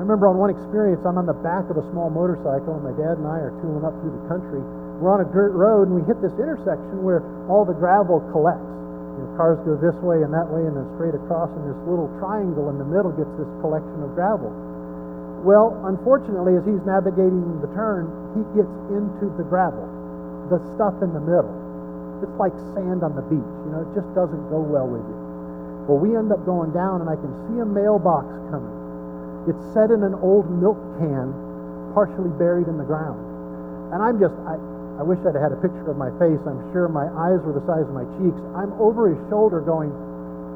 remember 0.00 0.32
on 0.32 0.40
one 0.40 0.48
experience, 0.48 1.04
I'm 1.04 1.20
on 1.20 1.28
the 1.28 1.36
back 1.44 1.68
of 1.68 1.76
a 1.76 1.84
small 1.92 2.08
motorcycle, 2.08 2.72
and 2.72 2.82
my 2.82 2.96
dad 2.96 3.20
and 3.20 3.28
I 3.28 3.36
are 3.44 3.52
tooling 3.60 3.84
up 3.84 3.92
through 4.00 4.16
the 4.16 4.24
country. 4.32 4.64
We're 5.00 5.16
on 5.16 5.24
a 5.24 5.30
dirt 5.32 5.56
road, 5.56 5.88
and 5.88 5.96
we 5.96 6.04
hit 6.04 6.20
this 6.20 6.36
intersection 6.36 7.00
where 7.00 7.24
all 7.48 7.64
the 7.64 7.72
gravel 7.72 8.20
collects. 8.36 8.68
You 9.16 9.24
know, 9.24 9.32
cars 9.40 9.56
go 9.64 9.80
this 9.80 9.96
way 10.04 10.20
and 10.20 10.28
that 10.36 10.44
way, 10.44 10.68
and 10.68 10.76
then 10.76 10.84
straight 11.00 11.16
across, 11.16 11.48
and 11.56 11.64
this 11.64 11.80
little 11.88 12.12
triangle 12.20 12.68
in 12.68 12.76
the 12.76 12.84
middle 12.84 13.08
gets 13.16 13.32
this 13.40 13.48
collection 13.64 14.04
of 14.04 14.12
gravel. 14.12 14.52
Well, 15.40 15.72
unfortunately, 15.88 16.60
as 16.60 16.68
he's 16.68 16.84
navigating 16.84 17.64
the 17.64 17.72
turn, 17.72 18.12
he 18.36 18.44
gets 18.52 18.68
into 18.92 19.32
the 19.40 19.44
gravel, 19.48 19.88
the 20.52 20.60
stuff 20.76 20.92
in 21.00 21.16
the 21.16 21.24
middle. 21.24 21.56
It's 22.20 22.36
like 22.36 22.52
sand 22.76 23.00
on 23.00 23.16
the 23.16 23.24
beach. 23.24 23.52
You 23.64 23.70
know, 23.72 23.80
it 23.88 23.90
just 23.96 24.12
doesn't 24.12 24.52
go 24.52 24.60
well 24.60 24.84
with 24.84 25.00
you. 25.00 25.18
Well, 25.88 25.96
we 25.96 26.12
end 26.12 26.28
up 26.28 26.44
going 26.44 26.76
down, 26.76 27.00
and 27.00 27.08
I 27.08 27.16
can 27.16 27.32
see 27.48 27.56
a 27.56 27.64
mailbox 27.64 28.28
coming. 28.52 28.76
It's 29.48 29.64
set 29.72 29.88
in 29.88 30.04
an 30.04 30.12
old 30.20 30.44
milk 30.52 30.76
can, 31.00 31.32
partially 31.96 32.28
buried 32.36 32.68
in 32.68 32.76
the 32.76 32.84
ground. 32.84 33.16
And 33.96 34.04
I'm 34.04 34.20
just, 34.20 34.36
I, 34.44 34.60
I 35.00 35.02
wish 35.02 35.16
I'd 35.24 35.32
had 35.32 35.48
a 35.48 35.60
picture 35.64 35.88
of 35.88 35.96
my 35.96 36.12
face. 36.20 36.36
I'm 36.44 36.60
sure 36.76 36.84
my 36.84 37.08
eyes 37.08 37.40
were 37.40 37.56
the 37.56 37.64
size 37.64 37.88
of 37.88 37.96
my 37.96 38.04
cheeks. 38.20 38.36
I'm 38.52 38.76
over 38.76 39.08
his 39.08 39.16
shoulder 39.32 39.64
going, 39.64 39.88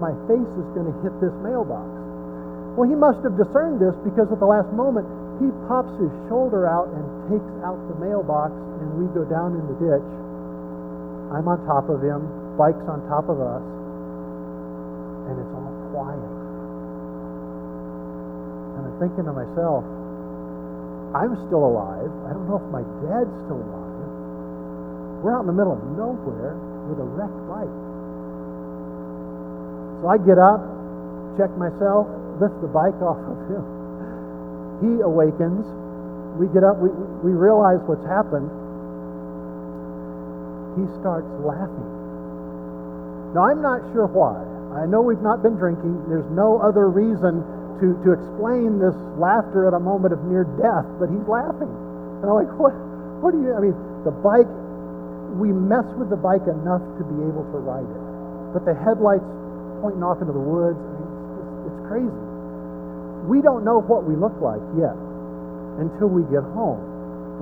my 0.05 0.13
face 0.29 0.53
is 0.61 0.69
going 0.77 0.85
to 0.85 0.97
hit 1.01 1.17
this 1.17 1.33
mailbox. 1.41 1.89
Well, 2.77 2.85
he 2.85 2.93
must 2.93 3.25
have 3.25 3.41
discerned 3.41 3.81
this 3.81 3.97
because 4.05 4.29
at 4.29 4.37
the 4.37 4.51
last 4.51 4.69
moment, 4.77 5.09
he 5.41 5.49
pops 5.65 5.97
his 5.97 6.13
shoulder 6.29 6.69
out 6.69 6.93
and 6.93 7.03
takes 7.33 7.51
out 7.65 7.81
the 7.89 7.97
mailbox, 7.97 8.53
and 8.53 9.01
we 9.01 9.09
go 9.17 9.25
down 9.25 9.57
in 9.57 9.65
the 9.65 9.77
ditch. 9.81 10.11
I'm 11.33 11.49
on 11.49 11.65
top 11.65 11.89
of 11.89 12.05
him, 12.05 12.29
bike's 12.61 12.85
on 12.85 13.01
top 13.09 13.33
of 13.33 13.41
us, 13.41 13.65
and 15.25 15.41
it's 15.41 15.55
all 15.57 15.73
quiet. 15.89 16.35
And 18.77 18.93
I'm 18.93 18.97
thinking 19.01 19.25
to 19.25 19.33
myself, 19.33 19.89
I'm 21.17 21.33
still 21.49 21.65
alive. 21.65 22.13
I 22.29 22.37
don't 22.37 22.45
know 22.45 22.61
if 22.61 22.69
my 22.69 22.85
dad's 23.09 23.33
still 23.49 23.65
alive. 23.65 23.84
We're 25.25 25.33
out 25.33 25.49
in 25.49 25.49
the 25.49 25.57
middle 25.57 25.73
of 25.73 25.81
nowhere 25.97 26.53
with 26.85 27.01
a 27.01 27.09
wrecked 27.17 27.43
bike. 27.49 27.77
So 30.05 30.13
I 30.13 30.21
get 30.21 30.37
up, 30.37 30.61
check 31.41 31.49
myself, 31.57 32.05
lift 32.37 32.61
the 32.61 32.69
bike 32.69 33.01
off 33.01 33.17
of 33.17 33.39
him. 33.49 33.65
He 34.85 35.01
awakens. 35.01 35.65
We 36.37 36.45
get 36.53 36.61
up, 36.61 36.77
we, 36.77 36.93
we 37.25 37.33
realize 37.33 37.81
what's 37.89 38.05
happened 38.05 38.53
he 40.75 40.85
starts 40.99 41.31
laughing. 41.41 41.87
Now, 43.33 43.47
I'm 43.51 43.63
not 43.63 43.81
sure 43.95 44.11
why. 44.11 44.37
I 44.75 44.87
know 44.87 45.03
we've 45.03 45.23
not 45.23 45.43
been 45.43 45.55
drinking. 45.55 46.05
There's 46.11 46.27
no 46.35 46.59
other 46.59 46.91
reason 46.91 47.47
to, 47.79 47.95
to 48.03 48.09
explain 48.13 48.83
this 48.83 48.95
laughter 49.19 49.67
at 49.71 49.75
a 49.75 49.81
moment 49.83 50.13
of 50.13 50.23
near 50.27 50.45
death, 50.59 50.87
but 50.99 51.07
he's 51.11 51.27
laughing. 51.31 51.71
And 52.21 52.27
I'm 52.27 52.37
like, 52.43 52.53
what, 52.59 52.75
what 53.23 53.31
do 53.33 53.43
you, 53.43 53.55
I 53.55 53.63
mean, 53.63 53.75
the 54.03 54.11
bike 54.11 54.51
we 55.39 55.51
mess 55.51 55.87
with 55.99 56.11
the 56.11 56.19
bike 56.19 56.47
enough 56.47 56.83
to 56.99 57.03
be 57.03 57.19
able 57.27 57.45
to 57.51 57.59
ride 57.59 57.87
it. 57.87 58.05
But 58.55 58.63
the 58.63 58.75
headlights 58.75 59.27
pointing 59.83 60.03
off 60.07 60.23
into 60.23 60.33
the 60.33 60.41
woods, 60.41 60.79
I 60.79 60.91
mean, 60.95 61.11
it's, 61.43 61.75
it's, 61.75 61.83
crazy. 61.91 62.25
We 63.27 63.43
don't 63.43 63.67
know 63.67 63.83
what 63.83 64.07
we 64.07 64.15
look 64.15 64.37
like 64.39 64.63
yet 64.79 64.95
until 65.83 66.09
we 66.09 66.23
get 66.31 66.47
home. 66.55 66.79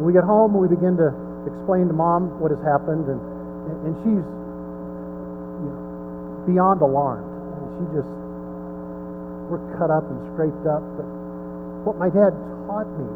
When 0.00 0.08
we 0.08 0.12
get 0.16 0.24
home, 0.24 0.56
we 0.56 0.66
begin 0.72 0.96
to 0.96 1.12
explain 1.44 1.86
to 1.92 1.94
mom 1.94 2.40
what 2.40 2.48
has 2.50 2.62
happened, 2.64 3.06
and, 3.06 3.20
and 3.86 3.92
she's 4.02 4.24
you 4.24 5.68
know, 5.68 5.78
beyond 6.48 6.80
alarmed. 6.80 7.28
She 7.76 7.84
just, 7.92 8.10
we're 9.52 9.62
cut 9.76 9.92
up 9.92 10.06
and 10.08 10.18
scraped 10.32 10.64
up. 10.64 10.80
But 10.96 11.06
what 11.84 11.96
my 12.00 12.08
dad 12.08 12.32
taught 12.66 12.88
me 12.96 13.10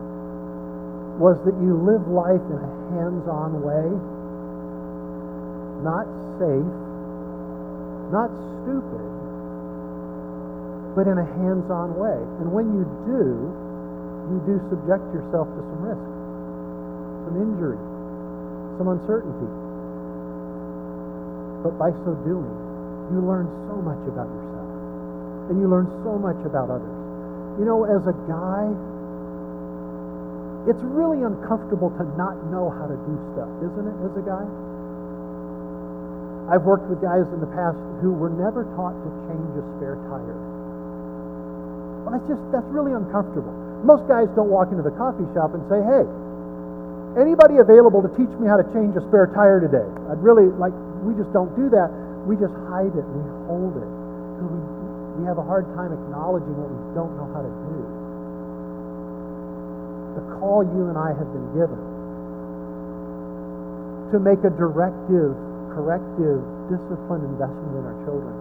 was 1.17 1.41
that 1.49 1.57
you 1.65 1.81
live 1.81 2.05
life 2.13 2.45
in 2.53 2.61
a 2.61 2.73
hands 2.93 3.25
on 3.25 3.65
way, 3.65 3.89
not 5.83 6.07
safe, 6.39 6.73
not 8.13 8.31
stupid, 8.63 9.07
but 10.97 11.05
in 11.05 11.19
a 11.21 11.27
hands 11.43 11.69
on 11.69 11.93
way. 12.01 12.17
And 12.41 12.49
when 12.53 12.73
you 12.73 12.85
do, 13.05 13.53
you 14.33 14.39
do 14.49 14.55
subject 14.73 15.05
yourself 15.13 15.47
to 15.53 15.61
some 15.61 15.81
risk, 15.85 16.07
some 17.29 17.37
injury, 17.37 17.79
some 18.81 18.89
uncertainty. 18.89 19.51
But 21.63 21.77
by 21.77 21.91
so 22.07 22.15
doing, 22.25 22.49
you 23.13 23.21
learn 23.23 23.47
so 23.69 23.77
much 23.83 24.01
about 24.09 24.27
yourself. 24.27 24.71
And 25.51 25.61
you 25.61 25.69
learn 25.69 25.87
so 26.03 26.19
much 26.19 26.39
about 26.47 26.71
others. 26.71 26.97
You 27.61 27.65
know, 27.65 27.87
as 27.87 28.03
a 28.07 28.17
guy, 28.27 28.65
it's 30.67 30.83
really 30.83 31.23
uncomfortable 31.23 31.95
to 31.95 32.05
not 32.19 32.35
know 32.51 32.75
how 32.75 32.91
to 32.91 32.99
do 33.07 33.15
stuff, 33.35 33.51
isn't 33.63 33.87
it, 33.87 33.97
as 34.03 34.13
a 34.19 34.25
guy? 34.27 34.43
I've 36.47 36.63
worked 36.63 36.87
with 36.87 37.03
guys 37.03 37.27
in 37.35 37.43
the 37.43 37.51
past 37.51 37.75
who 37.99 38.15
were 38.15 38.31
never 38.31 38.63
taught 38.79 38.95
to 38.95 39.11
change 39.27 39.51
a 39.59 39.65
spare 39.77 39.99
tire. 40.07 40.39
Well, 42.07 42.15
that's 42.15 42.29
just, 42.31 42.39
that's 42.55 42.71
really 42.71 42.95
uncomfortable. 42.95 43.51
Most 43.83 44.07
guys 44.07 44.31
don't 44.39 44.51
walk 44.51 44.71
into 44.71 44.87
the 44.87 44.95
coffee 44.95 45.27
shop 45.35 45.59
and 45.59 45.63
say, 45.67 45.83
hey, 45.83 46.07
anybody 47.19 47.59
available 47.59 47.99
to 47.99 48.11
teach 48.15 48.31
me 48.39 48.47
how 48.47 48.55
to 48.55 48.67
change 48.71 48.95
a 48.95 49.03
spare 49.11 49.27
tire 49.35 49.59
today? 49.59 49.87
I'd 50.07 50.23
really 50.23 50.47
like, 50.55 50.71
we 51.03 51.19
just 51.19 51.35
don't 51.35 51.51
do 51.59 51.67
that. 51.75 51.91
We 52.31 52.39
just 52.39 52.55
hide 52.71 52.95
it, 52.95 53.07
we 53.07 53.23
hold 53.51 53.75
it. 53.79 53.91
Because 54.39 54.51
we, 54.55 54.61
we 55.19 55.23
have 55.27 55.43
a 55.43 55.47
hard 55.47 55.67
time 55.75 55.91
acknowledging 55.91 56.55
what 56.55 56.71
we 56.71 56.79
don't 56.95 57.15
know 57.19 57.27
how 57.35 57.43
to 57.43 57.51
do. 57.51 57.79
The 60.15 60.25
call 60.39 60.63
you 60.63 60.95
and 60.95 60.99
I 60.99 61.11
have 61.11 61.27
been 61.35 61.51
given 61.59 61.79
to 64.15 64.23
make 64.23 64.47
a 64.47 64.53
directive, 64.55 65.35
corrective, 65.77 66.41
disciplined 66.73 67.29
investment 67.37 67.77
in 67.77 67.85
our 67.85 67.99
children. 68.09 68.35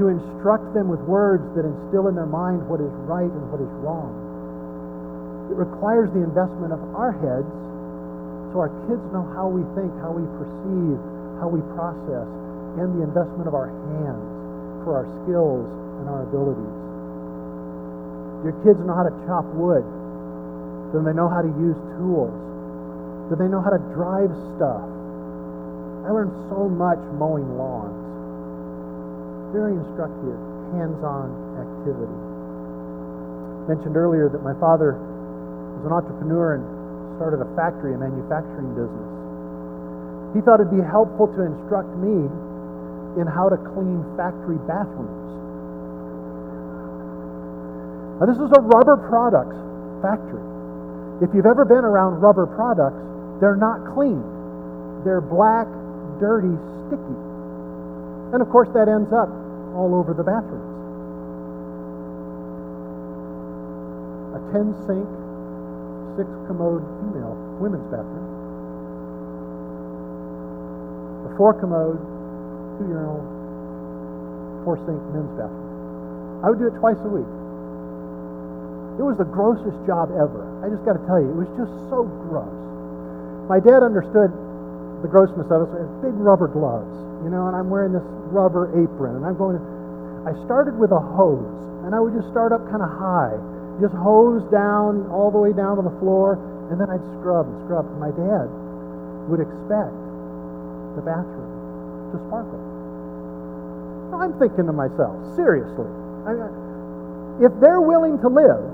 To 0.00 0.04
instruct 0.08 0.72
them 0.72 0.88
with 0.88 1.04
words 1.04 1.44
that 1.52 1.68
instill 1.68 2.08
in 2.08 2.16
their 2.16 2.30
mind 2.30 2.64
what 2.64 2.80
is 2.80 2.90
right 3.04 3.28
and 3.28 3.44
what 3.52 3.60
is 3.60 3.68
wrong. 3.84 4.16
It 5.52 5.60
requires 5.60 6.08
the 6.16 6.24
investment 6.24 6.72
of 6.72 6.80
our 6.96 7.12
heads 7.12 7.52
so 8.52 8.64
our 8.64 8.72
kids 8.88 9.04
know 9.12 9.28
how 9.36 9.44
we 9.44 9.60
think, 9.76 9.92
how 10.00 10.16
we 10.16 10.24
perceive, 10.40 10.96
how 11.36 11.52
we 11.52 11.60
process, 11.76 12.24
and 12.80 12.96
the 12.96 13.04
investment 13.04 13.44
of 13.44 13.52
our 13.52 13.68
hands 13.68 14.24
for 14.88 15.04
our 15.04 15.06
skills 15.20 15.68
and 16.00 16.08
our 16.08 16.24
abilities. 16.24 16.76
Your 18.48 18.56
kids 18.64 18.80
know 18.88 18.96
how 18.96 19.04
to 19.04 19.12
chop 19.28 19.44
wood. 19.52 19.84
Do 20.94 21.04
they 21.04 21.12
know 21.12 21.28
how 21.28 21.44
to 21.44 21.52
use 21.60 21.76
tools? 22.00 22.32
Do 23.28 23.36
they 23.36 23.50
know 23.52 23.60
how 23.60 23.76
to 23.76 23.82
drive 23.92 24.32
stuff? 24.56 24.97
I 26.08 26.10
learned 26.10 26.32
so 26.48 26.72
much 26.72 26.96
mowing 27.20 27.44
lawns. 27.60 27.92
Very 29.52 29.76
instructive, 29.76 30.40
hands-on 30.72 31.28
activity. 31.60 32.16
I 33.68 33.76
Mentioned 33.76 33.92
earlier 33.92 34.32
that 34.32 34.40
my 34.40 34.56
father 34.56 34.96
was 34.96 35.84
an 35.84 35.92
entrepreneur 35.92 36.56
and 36.56 36.64
started 37.20 37.44
a 37.44 37.48
factory, 37.52 37.92
a 37.92 38.00
manufacturing 38.00 38.72
business. 38.72 39.08
He 40.32 40.40
thought 40.40 40.64
it'd 40.64 40.72
be 40.72 40.80
helpful 40.80 41.28
to 41.28 41.44
instruct 41.44 41.92
me 42.00 42.24
in 43.20 43.28
how 43.28 43.52
to 43.52 43.60
clean 43.76 44.00
factory 44.16 44.56
bathrooms. 44.64 45.28
Now, 48.16 48.24
this 48.24 48.40
is 48.40 48.48
a 48.48 48.64
rubber 48.64 48.96
products 49.12 49.60
factory. 50.00 50.40
If 51.20 51.36
you've 51.36 51.44
ever 51.44 51.68
been 51.68 51.84
around 51.84 52.24
rubber 52.24 52.48
products, 52.48 52.96
they're 53.44 53.60
not 53.60 53.84
clean. 53.92 54.24
They're 55.04 55.20
black, 55.20 55.68
dirty, 56.20 56.54
sticky. 56.86 57.18
And 58.34 58.42
of 58.42 58.50
course, 58.50 58.68
that 58.74 58.86
ends 58.90 59.10
up 59.14 59.30
all 59.74 59.94
over 59.94 60.12
the 60.12 60.26
bathrooms. 60.26 60.76
A 64.36 64.40
10 64.52 64.74
sink, 64.84 65.08
six 66.18 66.28
commode 66.50 66.84
female 67.00 67.38
women's 67.62 67.88
bathroom. 67.88 68.28
A 71.26 71.30
four 71.38 71.54
commode, 71.56 71.98
two 72.78 72.86
urinal, 72.90 73.22
four 74.64 74.76
sink 74.84 75.00
men's 75.14 75.32
bathroom. 75.38 76.44
I 76.44 76.50
would 76.50 76.58
do 76.58 76.68
it 76.68 76.76
twice 76.78 77.00
a 77.02 77.10
week. 77.10 77.26
It 78.98 79.06
was 79.06 79.14
the 79.16 79.30
grossest 79.30 79.78
job 79.86 80.10
ever. 80.10 80.42
I 80.58 80.68
just 80.68 80.82
got 80.82 80.98
to 80.98 81.02
tell 81.06 81.22
you, 81.22 81.30
it 81.30 81.38
was 81.38 81.50
just 81.54 81.70
so 81.86 82.02
gross. 82.26 82.50
My 83.46 83.62
dad 83.62 83.86
understood 83.86 84.34
the 85.02 85.10
grossness 85.10 85.46
of 85.50 85.66
it. 85.66 85.68
So 85.74 85.82
big 86.02 86.16
rubber 86.18 86.48
gloves, 86.50 86.90
you 87.22 87.30
know, 87.30 87.46
and 87.46 87.54
I'm 87.54 87.70
wearing 87.70 87.94
this 87.94 88.04
rubber 88.30 88.70
apron, 88.74 89.16
and 89.16 89.24
I'm 89.24 89.38
going. 89.38 89.58
To, 89.58 89.64
I 90.26 90.34
started 90.44 90.76
with 90.76 90.90
a 90.90 90.98
hose, 90.98 91.58
and 91.86 91.94
I 91.94 92.00
would 92.02 92.12
just 92.12 92.28
start 92.34 92.52
up 92.52 92.62
kind 92.68 92.82
of 92.82 92.90
high, 92.90 93.38
just 93.80 93.94
hose 93.94 94.42
down 94.50 95.06
all 95.08 95.30
the 95.30 95.38
way 95.38 95.54
down 95.54 95.78
to 95.78 95.84
the 95.86 95.94
floor, 96.02 96.36
and 96.68 96.76
then 96.76 96.90
I'd 96.90 97.02
scrub 97.18 97.46
and 97.46 97.56
scrub. 97.64 97.86
My 98.02 98.10
dad 98.12 98.50
would 99.30 99.40
expect 99.40 99.94
the 100.98 101.02
bathroom 101.06 102.12
to 102.12 102.16
sparkle. 102.26 102.60
Now, 104.10 104.24
I'm 104.24 104.34
thinking 104.40 104.66
to 104.66 104.74
myself, 104.74 105.14
seriously, 105.36 105.88
I, 106.26 106.32
if 107.38 107.52
they're 107.62 107.80
willing 107.80 108.18
to 108.20 108.28
live 108.28 108.64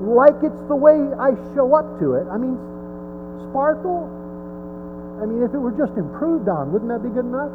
like 0.00 0.40
it's 0.42 0.64
the 0.68 0.76
way 0.76 0.96
I 0.96 1.36
show 1.52 1.76
up 1.76 1.86
to 2.00 2.16
it, 2.16 2.26
I 2.32 2.36
mean, 2.40 2.56
sparkle. 3.52 4.19
I 5.20 5.28
mean, 5.28 5.44
if 5.44 5.52
it 5.52 5.60
were 5.60 5.76
just 5.76 5.92
improved 6.00 6.48
on, 6.48 6.72
wouldn't 6.72 6.88
that 6.88 7.04
be 7.04 7.12
good 7.12 7.28
enough? 7.28 7.52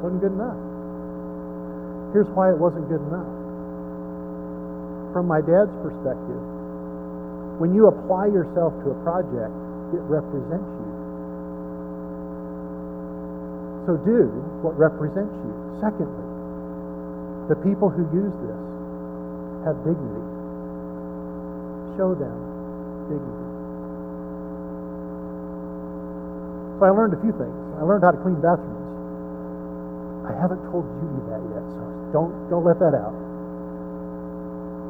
Wasn't 0.00 0.24
good 0.24 0.32
enough. 0.32 0.56
Here's 2.16 2.28
why 2.32 2.48
it 2.48 2.56
wasn't 2.56 2.88
good 2.88 3.04
enough. 3.12 3.28
From 5.12 5.28
my 5.28 5.44
dad's 5.44 5.72
perspective, 5.84 6.40
when 7.60 7.76
you 7.76 7.92
apply 7.92 8.32
yourself 8.32 8.72
to 8.84 8.92
a 8.92 8.98
project, 9.04 9.52
it 9.92 10.00
represents 10.08 10.72
you. 10.80 10.92
So 13.84 14.00
do 14.02 14.28
what 14.64 14.80
represents 14.80 15.36
you. 15.44 15.52
Secondly, 15.80 16.26
the 17.52 17.56
people 17.62 17.92
who 17.92 18.02
use 18.16 18.32
this 18.42 18.60
have 19.68 19.76
dignity. 19.84 20.24
Show 22.00 22.16
them 22.16 22.36
dignity. 23.08 23.45
So 26.76 26.84
I 26.84 26.92
learned 26.92 27.16
a 27.16 27.20
few 27.24 27.32
things. 27.32 27.56
I 27.80 27.82
learned 27.88 28.04
how 28.04 28.12
to 28.12 28.20
clean 28.20 28.36
bathrooms. 28.44 28.84
I 30.28 30.34
haven't 30.36 30.60
told 30.68 30.84
Judy 31.00 31.22
that 31.32 31.42
yet, 31.54 31.64
so 31.76 31.82
don't 32.12 32.32
don't 32.50 32.66
let 32.66 32.76
that 32.82 32.92
out. 32.92 33.14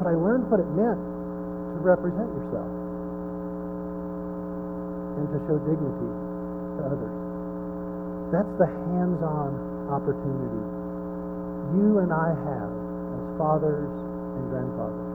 But 0.01 0.11
I 0.11 0.15
learned 0.17 0.51
what 0.51 0.59
it 0.59 0.71
meant 0.75 0.99
to 0.99 1.79
represent 1.85 2.27
yourself 2.27 2.71
and 5.21 5.27
to 5.31 5.39
show 5.47 5.57
dignity 5.63 6.11
to 6.77 6.81
others. 6.91 7.17
That's 8.35 8.55
the 8.59 8.67
hands-on 8.67 9.89
opportunity 9.93 10.77
you 11.75 11.99
and 11.99 12.13
I 12.13 12.31
have 12.31 12.71
as 12.71 13.27
fathers 13.39 13.91
and 13.91 14.45
grandfathers. 14.51 15.11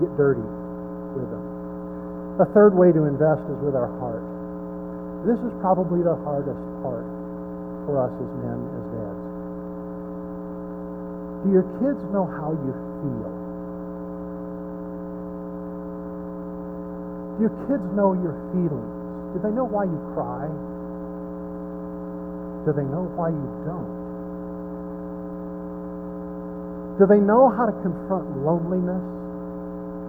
Get 0.00 0.16
dirty 0.16 0.48
with 1.12 1.28
them. 1.28 1.44
A 2.40 2.46
third 2.56 2.72
way 2.72 2.92
to 2.92 3.04
invest 3.04 3.44
is 3.52 3.60
with 3.60 3.76
our 3.76 3.92
heart. 4.00 4.31
This 5.22 5.38
is 5.38 5.54
probably 5.62 6.02
the 6.02 6.18
hardest 6.26 6.58
part 6.82 7.06
for 7.86 7.94
us 8.02 8.10
as 8.10 8.30
men, 8.42 8.58
as 8.58 8.84
dads. 8.90 9.22
Do 11.42 11.54
your 11.54 11.66
kids 11.78 12.02
know 12.10 12.26
how 12.26 12.50
you 12.58 12.74
feel? 12.74 13.30
Do 17.34 17.38
your 17.38 17.54
kids 17.70 17.86
know 17.94 18.18
your 18.18 18.34
feelings? 18.50 18.94
Do 19.30 19.38
they 19.46 19.54
know 19.54 19.62
why 19.62 19.86
you 19.86 19.98
cry? 20.10 20.50
Do 22.66 22.74
they 22.74 22.86
know 22.90 23.06
why 23.14 23.30
you 23.30 23.46
don't? 23.62 24.02
Do 26.98 27.06
they 27.06 27.22
know 27.22 27.46
how 27.46 27.66
to 27.66 27.74
confront 27.82 28.26
loneliness 28.42 29.06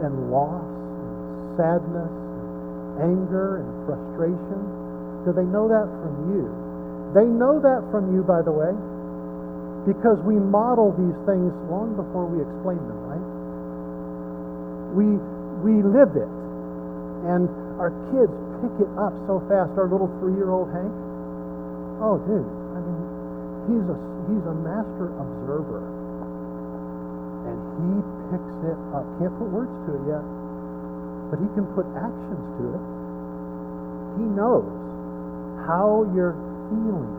and 0.02 0.34
loss 0.34 0.66
and 0.66 1.58
sadness 1.58 2.10
and 2.10 3.14
anger 3.14 3.62
and 3.62 3.70
frustration? 3.86 4.83
Do 5.24 5.32
they 5.32 5.48
know 5.48 5.72
that 5.72 5.88
from 6.04 6.36
you? 6.36 6.44
They 7.16 7.24
know 7.24 7.62
that 7.64 7.80
from 7.96 8.12
you, 8.12 8.28
by 8.28 8.44
the 8.44 8.52
way, 8.52 8.76
because 9.88 10.20
we 10.28 10.36
model 10.36 10.92
these 11.00 11.16
things 11.24 11.52
long 11.72 11.96
before 11.96 12.28
we 12.28 12.44
explain 12.44 12.82
them, 12.84 13.00
right? 13.08 13.26
We, 15.00 15.08
we 15.64 15.80
live 15.80 16.12
it. 16.20 16.32
And 17.30 17.48
our 17.80 17.96
kids 18.12 18.36
pick 18.60 18.76
it 18.84 18.92
up 19.00 19.16
so 19.24 19.40
fast. 19.48 19.72
Our 19.80 19.88
little 19.88 20.12
three 20.20 20.36
year 20.36 20.52
old 20.52 20.68
Hank, 20.76 20.92
oh, 22.04 22.20
dude, 22.28 22.44
I 22.76 22.80
mean, 22.84 23.00
he's 23.72 23.86
a, 23.88 23.98
he's 24.28 24.44
a 24.44 24.56
master 24.60 25.08
observer. 25.08 25.84
And 27.48 27.60
he 27.80 27.92
picks 28.28 28.56
it 28.68 28.80
up. 28.92 29.08
Can't 29.24 29.36
put 29.40 29.48
words 29.56 29.72
to 29.88 29.90
it 29.96 30.04
yet, 30.04 30.26
but 31.32 31.40
he 31.40 31.48
can 31.56 31.64
put 31.72 31.88
actions 31.96 32.44
to 32.60 32.64
it. 32.76 32.84
He 34.20 34.28
knows 34.28 34.83
how 35.68 36.06
you're 36.16 36.36
feeling. 36.70 37.12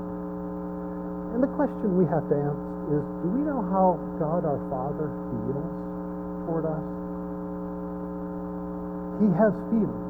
And 1.34 1.42
the 1.42 1.50
question 1.58 1.98
we 1.98 2.06
have 2.06 2.24
to 2.30 2.36
ask 2.36 2.60
is 2.94 3.02
do 3.24 3.28
we 3.32 3.42
know 3.42 3.62
how 3.72 3.98
God 4.20 4.44
our 4.44 4.60
Father 4.70 5.08
feels 5.32 5.66
toward 6.46 6.66
us? 6.68 6.84
He 9.22 9.28
has 9.38 9.52
feelings. 9.70 10.06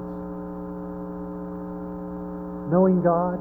Knowing 2.70 3.02
God 3.02 3.38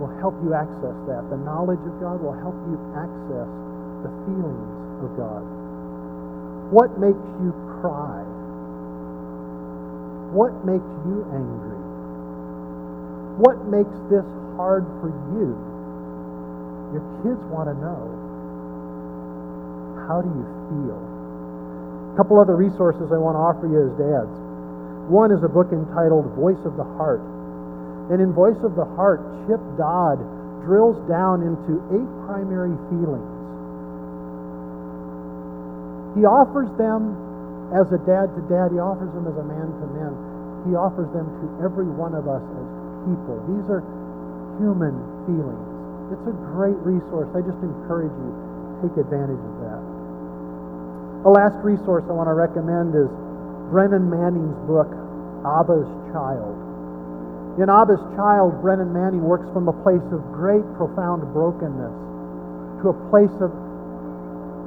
will 0.00 0.12
help 0.20 0.34
you 0.44 0.54
access 0.54 0.96
that. 1.08 1.22
The 1.30 1.38
knowledge 1.38 1.80
of 1.86 1.94
God 2.00 2.20
will 2.22 2.36
help 2.42 2.56
you 2.68 2.76
access 2.96 3.48
the 4.04 4.10
feelings 4.26 5.04
of 5.04 5.10
God. 5.16 5.44
What 6.72 6.98
makes 6.98 7.24
you 7.44 7.52
cry? 7.80 8.24
What 10.32 10.52
makes 10.66 10.90
you 11.06 11.24
angry? 11.32 11.83
What 13.34 13.66
makes 13.66 13.90
this 14.06 14.26
hard 14.54 14.86
for 15.02 15.10
you? 15.34 15.58
Your 16.94 17.02
kids 17.26 17.42
want 17.50 17.66
to 17.66 17.74
know. 17.82 18.02
How 20.06 20.22
do 20.22 20.30
you 20.30 20.46
feel? 20.70 21.00
A 22.14 22.14
couple 22.14 22.38
other 22.38 22.54
resources 22.54 23.10
I 23.10 23.18
want 23.18 23.34
to 23.34 23.42
offer 23.42 23.66
you 23.66 23.90
as 23.90 23.92
dads. 23.98 24.30
One 25.10 25.34
is 25.34 25.42
a 25.42 25.50
book 25.50 25.74
entitled 25.74 26.30
Voice 26.38 26.62
of 26.62 26.78
the 26.78 26.86
Heart. 26.94 27.26
And 28.14 28.22
in 28.22 28.30
Voice 28.30 28.62
of 28.62 28.78
the 28.78 28.86
Heart, 28.94 29.26
Chip 29.50 29.58
Dodd 29.74 30.22
drills 30.62 31.02
down 31.10 31.42
into 31.42 31.82
eight 31.90 32.10
primary 32.30 32.78
feelings. 32.86 33.34
He 36.14 36.22
offers 36.22 36.70
them 36.78 37.18
as 37.74 37.90
a 37.90 37.98
dad 38.06 38.30
to 38.38 38.40
dad, 38.46 38.70
he 38.70 38.78
offers 38.78 39.10
them 39.10 39.26
as 39.26 39.34
a 39.34 39.42
man 39.42 39.66
to 39.66 39.86
man, 39.90 40.14
he 40.70 40.78
offers 40.78 41.10
them 41.10 41.26
to 41.26 41.46
every 41.66 41.90
one 41.90 42.14
of 42.14 42.30
us 42.30 42.40
as 42.40 42.83
people. 43.04 43.36
These 43.52 43.68
are 43.68 43.84
human 44.58 44.96
feelings. 45.28 45.68
It's 46.12 46.26
a 46.28 46.36
great 46.52 46.76
resource. 46.84 47.28
I 47.36 47.40
just 47.40 47.60
encourage 47.64 48.12
you 48.12 48.32
take 48.82 48.96
advantage 49.00 49.40
of 49.40 49.54
that. 49.64 49.82
A 51.24 51.30
last 51.30 51.56
resource 51.64 52.04
I 52.08 52.12
want 52.12 52.28
to 52.28 52.36
recommend 52.36 52.92
is 52.92 53.08
Brennan 53.72 54.12
Manning's 54.12 54.56
book, 54.68 54.92
Abba's 55.44 55.88
Child. 56.12 56.52
In 57.56 57.72
Abba's 57.72 58.02
Child, 58.12 58.60
Brennan 58.60 58.92
Manning 58.92 59.24
works 59.24 59.48
from 59.56 59.68
a 59.68 59.76
place 59.80 60.04
of 60.12 60.20
great, 60.36 60.64
profound 60.76 61.24
brokenness 61.32 61.96
to 62.84 62.92
a 62.92 62.96
place 63.08 63.32
of 63.40 63.48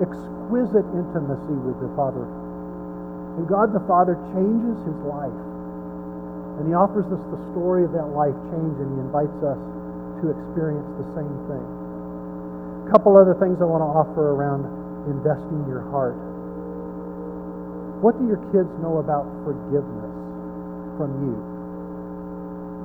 exquisite 0.02 0.88
intimacy 0.98 1.58
with 1.62 1.78
the 1.78 1.92
Father. 1.94 2.26
And 3.38 3.46
God 3.46 3.70
the 3.70 3.84
Father 3.86 4.18
changes 4.34 4.78
his 4.82 4.98
life. 5.06 5.36
And 6.58 6.66
he 6.66 6.74
offers 6.74 7.06
us 7.14 7.22
the 7.30 7.42
story 7.54 7.86
of 7.86 7.94
that 7.94 8.10
life 8.18 8.34
change, 8.50 8.76
and 8.82 8.90
he 8.90 9.00
invites 9.06 9.38
us 9.46 9.62
to 10.22 10.34
experience 10.34 10.90
the 10.98 11.08
same 11.14 11.38
thing. 11.46 11.66
A 12.86 12.90
couple 12.90 13.14
other 13.14 13.38
things 13.38 13.62
I 13.62 13.70
want 13.70 13.86
to 13.86 13.92
offer 13.94 14.34
around 14.34 14.66
investing 15.06 15.70
your 15.70 15.86
heart. 15.94 16.18
What 18.02 18.18
do 18.18 18.26
your 18.26 18.42
kids 18.50 18.70
know 18.82 18.98
about 19.02 19.26
forgiveness 19.46 20.14
from 20.98 21.14
you? 21.22 21.38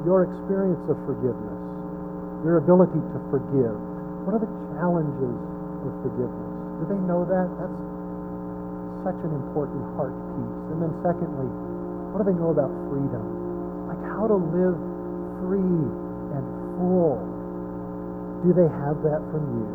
Your 0.04 0.28
experience 0.28 0.82
of 0.92 0.96
forgiveness, 1.08 1.60
your 2.44 2.60
ability 2.60 3.00
to 3.00 3.18
forgive. 3.32 3.76
What 4.28 4.36
are 4.36 4.42
the 4.42 4.52
challenges 4.76 5.36
of 5.84 5.92
forgiveness? 6.04 6.52
Do 6.80 6.92
they 6.92 7.02
know 7.08 7.24
that? 7.24 7.48
That's 7.56 7.78
such 9.06 9.20
an 9.24 9.32
important 9.32 9.82
heart 9.96 10.14
piece. 10.36 10.60
And 10.74 10.78
then, 10.82 10.92
secondly, 11.02 11.48
what 12.12 12.22
do 12.22 12.30
they 12.30 12.38
know 12.38 12.50
about 12.50 12.70
freedom? 12.90 13.41
How 14.22 14.30
to 14.30 14.38
live 14.38 14.78
free 15.42 15.58
and 15.58 16.46
full. 16.78 17.18
Do 18.46 18.54
they 18.54 18.70
have 18.70 19.02
that 19.02 19.18
from 19.34 19.42
you 19.50 19.66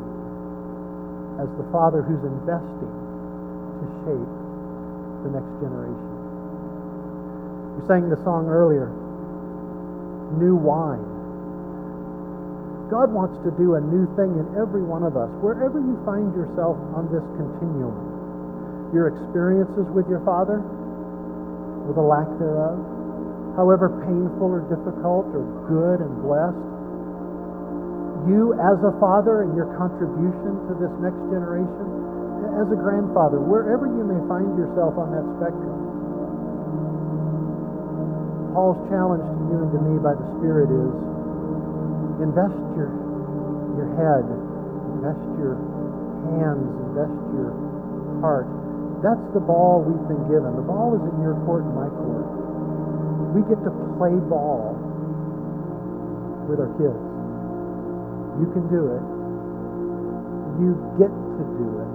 as 1.43 1.51
the 1.59 1.67
Father 1.67 1.99
who's 1.99 2.23
investing 2.23 2.87
to 2.87 3.85
shape 4.07 4.31
the 5.27 5.35
next 5.35 5.51
generation? 5.59 5.99
We 7.75 7.83
sang 7.91 8.07
the 8.07 8.15
song 8.23 8.47
earlier, 8.47 8.87
New 10.39 10.55
Wine. 10.55 11.03
God 12.87 13.11
wants 13.11 13.35
to 13.43 13.51
do 13.59 13.75
a 13.75 13.83
new 13.83 14.07
thing 14.15 14.31
in 14.31 14.47
every 14.55 14.79
one 14.79 15.03
of 15.03 15.19
us, 15.19 15.27
wherever 15.43 15.75
you 15.75 15.99
find 16.07 16.31
yourself 16.31 16.79
on 16.95 17.11
this 17.11 17.27
continuum. 17.35 18.95
Your 18.95 19.11
experiences 19.11 19.91
with 19.91 20.07
your 20.07 20.23
Father, 20.23 20.63
or 20.63 21.91
the 21.91 21.99
lack 21.99 22.31
thereof, 22.39 22.96
however 23.57 23.89
painful 24.05 24.53
or 24.53 24.61
difficult 24.69 25.25
or 25.33 25.41
good 25.65 26.05
and 26.05 26.13
blessed, 26.21 26.61
you 28.29 28.53
as 28.61 28.77
a 28.85 28.93
father 29.01 29.41
and 29.41 29.57
your 29.57 29.65
contribution 29.75 30.61
to 30.69 30.77
this 30.77 30.93
next 31.01 31.17
generation, 31.33 31.89
as 32.61 32.69
a 32.69 32.77
grandfather, 32.77 33.41
wherever 33.41 33.89
you 33.89 34.05
may 34.05 34.21
find 34.29 34.53
yourself 34.57 34.93
on 35.01 35.09
that 35.09 35.25
spectrum. 35.41 35.73
Paul's 38.53 38.77
challenge 38.89 39.25
to 39.25 39.41
you 39.49 39.57
and 39.65 39.69
to 39.73 39.79
me 39.85 39.95
by 40.01 40.13
the 40.13 40.27
Spirit 40.37 40.69
is 40.69 40.93
invest 42.21 42.57
your, 42.77 42.89
your 43.77 43.89
head, 43.97 44.25
invest 44.97 45.21
your 45.37 45.57
hands, 46.33 46.65
invest 46.89 47.17
your 47.37 47.53
heart. 48.21 48.49
That's 49.05 49.21
the 49.33 49.41
ball 49.41 49.85
we've 49.85 50.07
been 50.09 50.25
given. 50.25 50.57
The 50.57 50.65
ball 50.65 50.97
is 50.97 51.03
in 51.05 51.21
your 51.21 51.37
court 51.45 51.65
and 51.65 51.73
my 51.77 51.89
court. 51.89 52.26
We 53.35 53.41
get 53.47 53.59
to 53.63 53.71
play 53.99 54.15
ball 54.31 54.75
with 56.47 56.63
our 56.63 56.71
kids. 56.79 57.01
You 58.39 58.47
can 58.53 58.65
do 58.71 58.87
it. 58.95 59.03
You 60.63 60.73
get 60.97 61.11
to 61.11 61.43
do 61.59 61.67
it. 61.83 61.91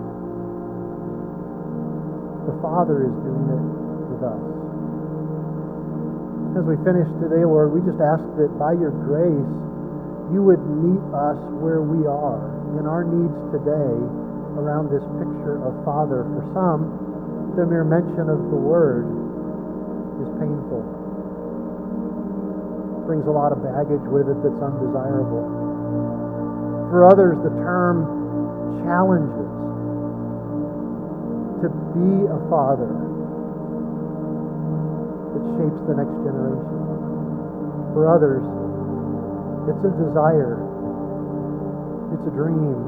The 2.53 2.57
Father 2.61 3.07
is 3.07 3.15
doing 3.23 3.49
it 3.49 3.65
with 4.13 4.23
us. 4.27 4.43
As 6.53 6.65
we 6.69 6.77
finish 6.85 7.09
today, 7.23 7.49
Lord, 7.49 7.73
we 7.73 7.81
just 7.81 8.03
ask 8.03 8.21
that 8.37 8.53
by 8.61 8.77
your 8.77 8.93
grace, 8.93 9.53
you 10.37 10.45
would 10.45 10.61
meet 10.85 11.01
us 11.17 11.41
where 11.65 11.81
we 11.81 12.05
are 12.05 12.45
in 12.77 12.85
our 12.85 13.09
needs 13.09 13.33
today 13.57 13.97
around 14.61 14.93
this 14.93 15.05
picture 15.17 15.65
of 15.65 15.73
Father. 15.85 16.29
For 16.29 16.45
some, 16.53 16.93
the 17.57 17.65
mere 17.65 17.85
mention 17.85 18.29
of 18.29 18.53
the 18.53 18.61
word 18.61 19.09
is 20.21 20.29
painful. 20.37 20.85
Brings 23.13 23.29
a 23.29 23.37
lot 23.37 23.53
of 23.53 23.61
baggage 23.61 24.09
with 24.09 24.25
it 24.25 24.41
that's 24.41 24.63
undesirable. 24.65 25.45
For 26.89 27.05
others, 27.05 27.37
the 27.45 27.53
term 27.61 28.09
challenges 28.89 29.53
to 31.61 31.69
be 31.93 32.25
a 32.25 32.41
father 32.49 32.89
that 35.29 35.45
shapes 35.61 35.77
the 35.85 35.93
next 35.93 36.17
generation. 36.25 36.73
For 37.93 38.09
others, 38.09 38.41
it's 39.69 39.85
a 39.85 39.93
desire, 39.93 40.57
it's 42.17 42.25
a 42.25 42.33
dream, 42.33 42.81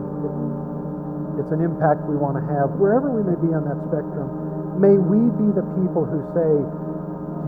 it's 1.37 1.53
an 1.53 1.61
impact 1.61 2.01
we 2.09 2.17
want 2.17 2.41
to 2.41 2.45
have. 2.49 2.73
Wherever 2.81 3.13
we 3.13 3.21
may 3.29 3.37
be 3.45 3.53
on 3.53 3.69
that 3.69 3.77
spectrum, 3.93 4.81
may 4.81 4.97
we 4.97 5.21
be 5.37 5.53
the 5.53 5.69
people 5.85 6.09
who 6.09 6.25
say, 6.33 6.65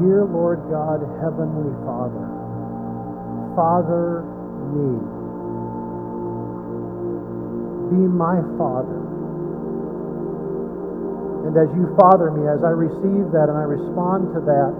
Dear 0.04 0.28
Lord 0.28 0.60
God, 0.68 1.00
Heavenly 1.24 1.72
Father, 1.88 2.35
Father 3.56 4.22
me. 4.76 5.00
Be 7.90 8.02
my 8.04 8.38
Father. 8.60 9.00
And 11.46 11.54
as 11.56 11.70
you 11.78 11.86
father 11.94 12.34
me, 12.34 12.42
as 12.50 12.60
I 12.66 12.74
receive 12.74 13.30
that 13.30 13.46
and 13.46 13.54
I 13.54 13.64
respond 13.64 14.34
to 14.34 14.42
that, 14.42 14.70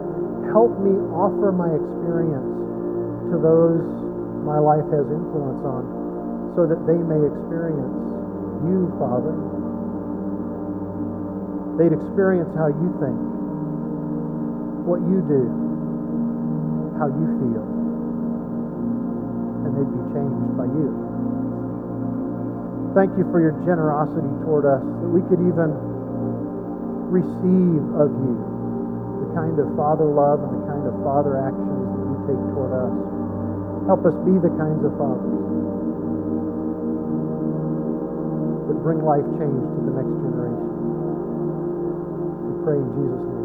help 0.51 0.74
me 0.83 0.99
offer 1.14 1.55
my 1.55 1.70
experience 1.70 2.51
to 3.31 3.39
those 3.39 3.87
my 4.43 4.59
life 4.59 4.87
has 4.91 5.07
influence 5.11 5.62
on 5.62 6.55
so 6.59 6.66
that 6.66 6.83
they 6.87 6.99
may 6.99 7.22
experience 7.22 7.97
you, 8.66 8.91
Father. 8.99 9.35
They'd 11.79 11.95
experience 11.95 12.51
how 12.59 12.66
you 12.66 12.91
think, 12.99 13.18
what 14.87 14.99
you 15.07 15.22
do, 15.22 15.45
how 16.99 17.07
you 17.14 17.27
feel, 17.39 17.76
they'd 19.77 19.93
be 19.93 20.03
changed 20.16 20.57
by 20.57 20.64
you. 20.64 20.89
Thank 22.97 23.12
you 23.20 23.29
for 23.29 23.45
your 23.45 23.53
generosity 23.68 24.33
toward 24.41 24.64
us, 24.64 24.81
that 24.81 25.11
we 25.12 25.20
could 25.29 25.45
even 25.45 25.68
receive 27.12 27.85
of 28.01 28.09
you 28.09 28.35
the 29.20 29.29
kind 29.37 29.61
of 29.61 29.68
father 29.77 30.09
love 30.09 30.41
and 30.41 30.53
the 30.57 30.64
kind 30.64 30.85
of 30.89 30.97
father 31.05 31.37
actions 31.37 31.87
that 31.93 32.05
you 32.09 32.16
take 32.24 32.43
toward 32.57 32.72
us. 32.72 32.89
Help 33.85 34.03
us 34.09 34.16
be 34.24 34.33
the 34.41 34.51
kinds 34.57 34.81
of 34.81 34.97
fathers 34.97 35.37
that 38.66 38.77
bring 38.83 39.05
life 39.05 39.29
change 39.39 39.61
to 39.61 39.81
the 39.87 39.95
next 39.95 40.14
generation. 40.24 40.66
We 42.49 42.53
pray 42.64 42.81
in 42.81 42.89
Jesus' 42.97 43.22
name. 43.29 43.36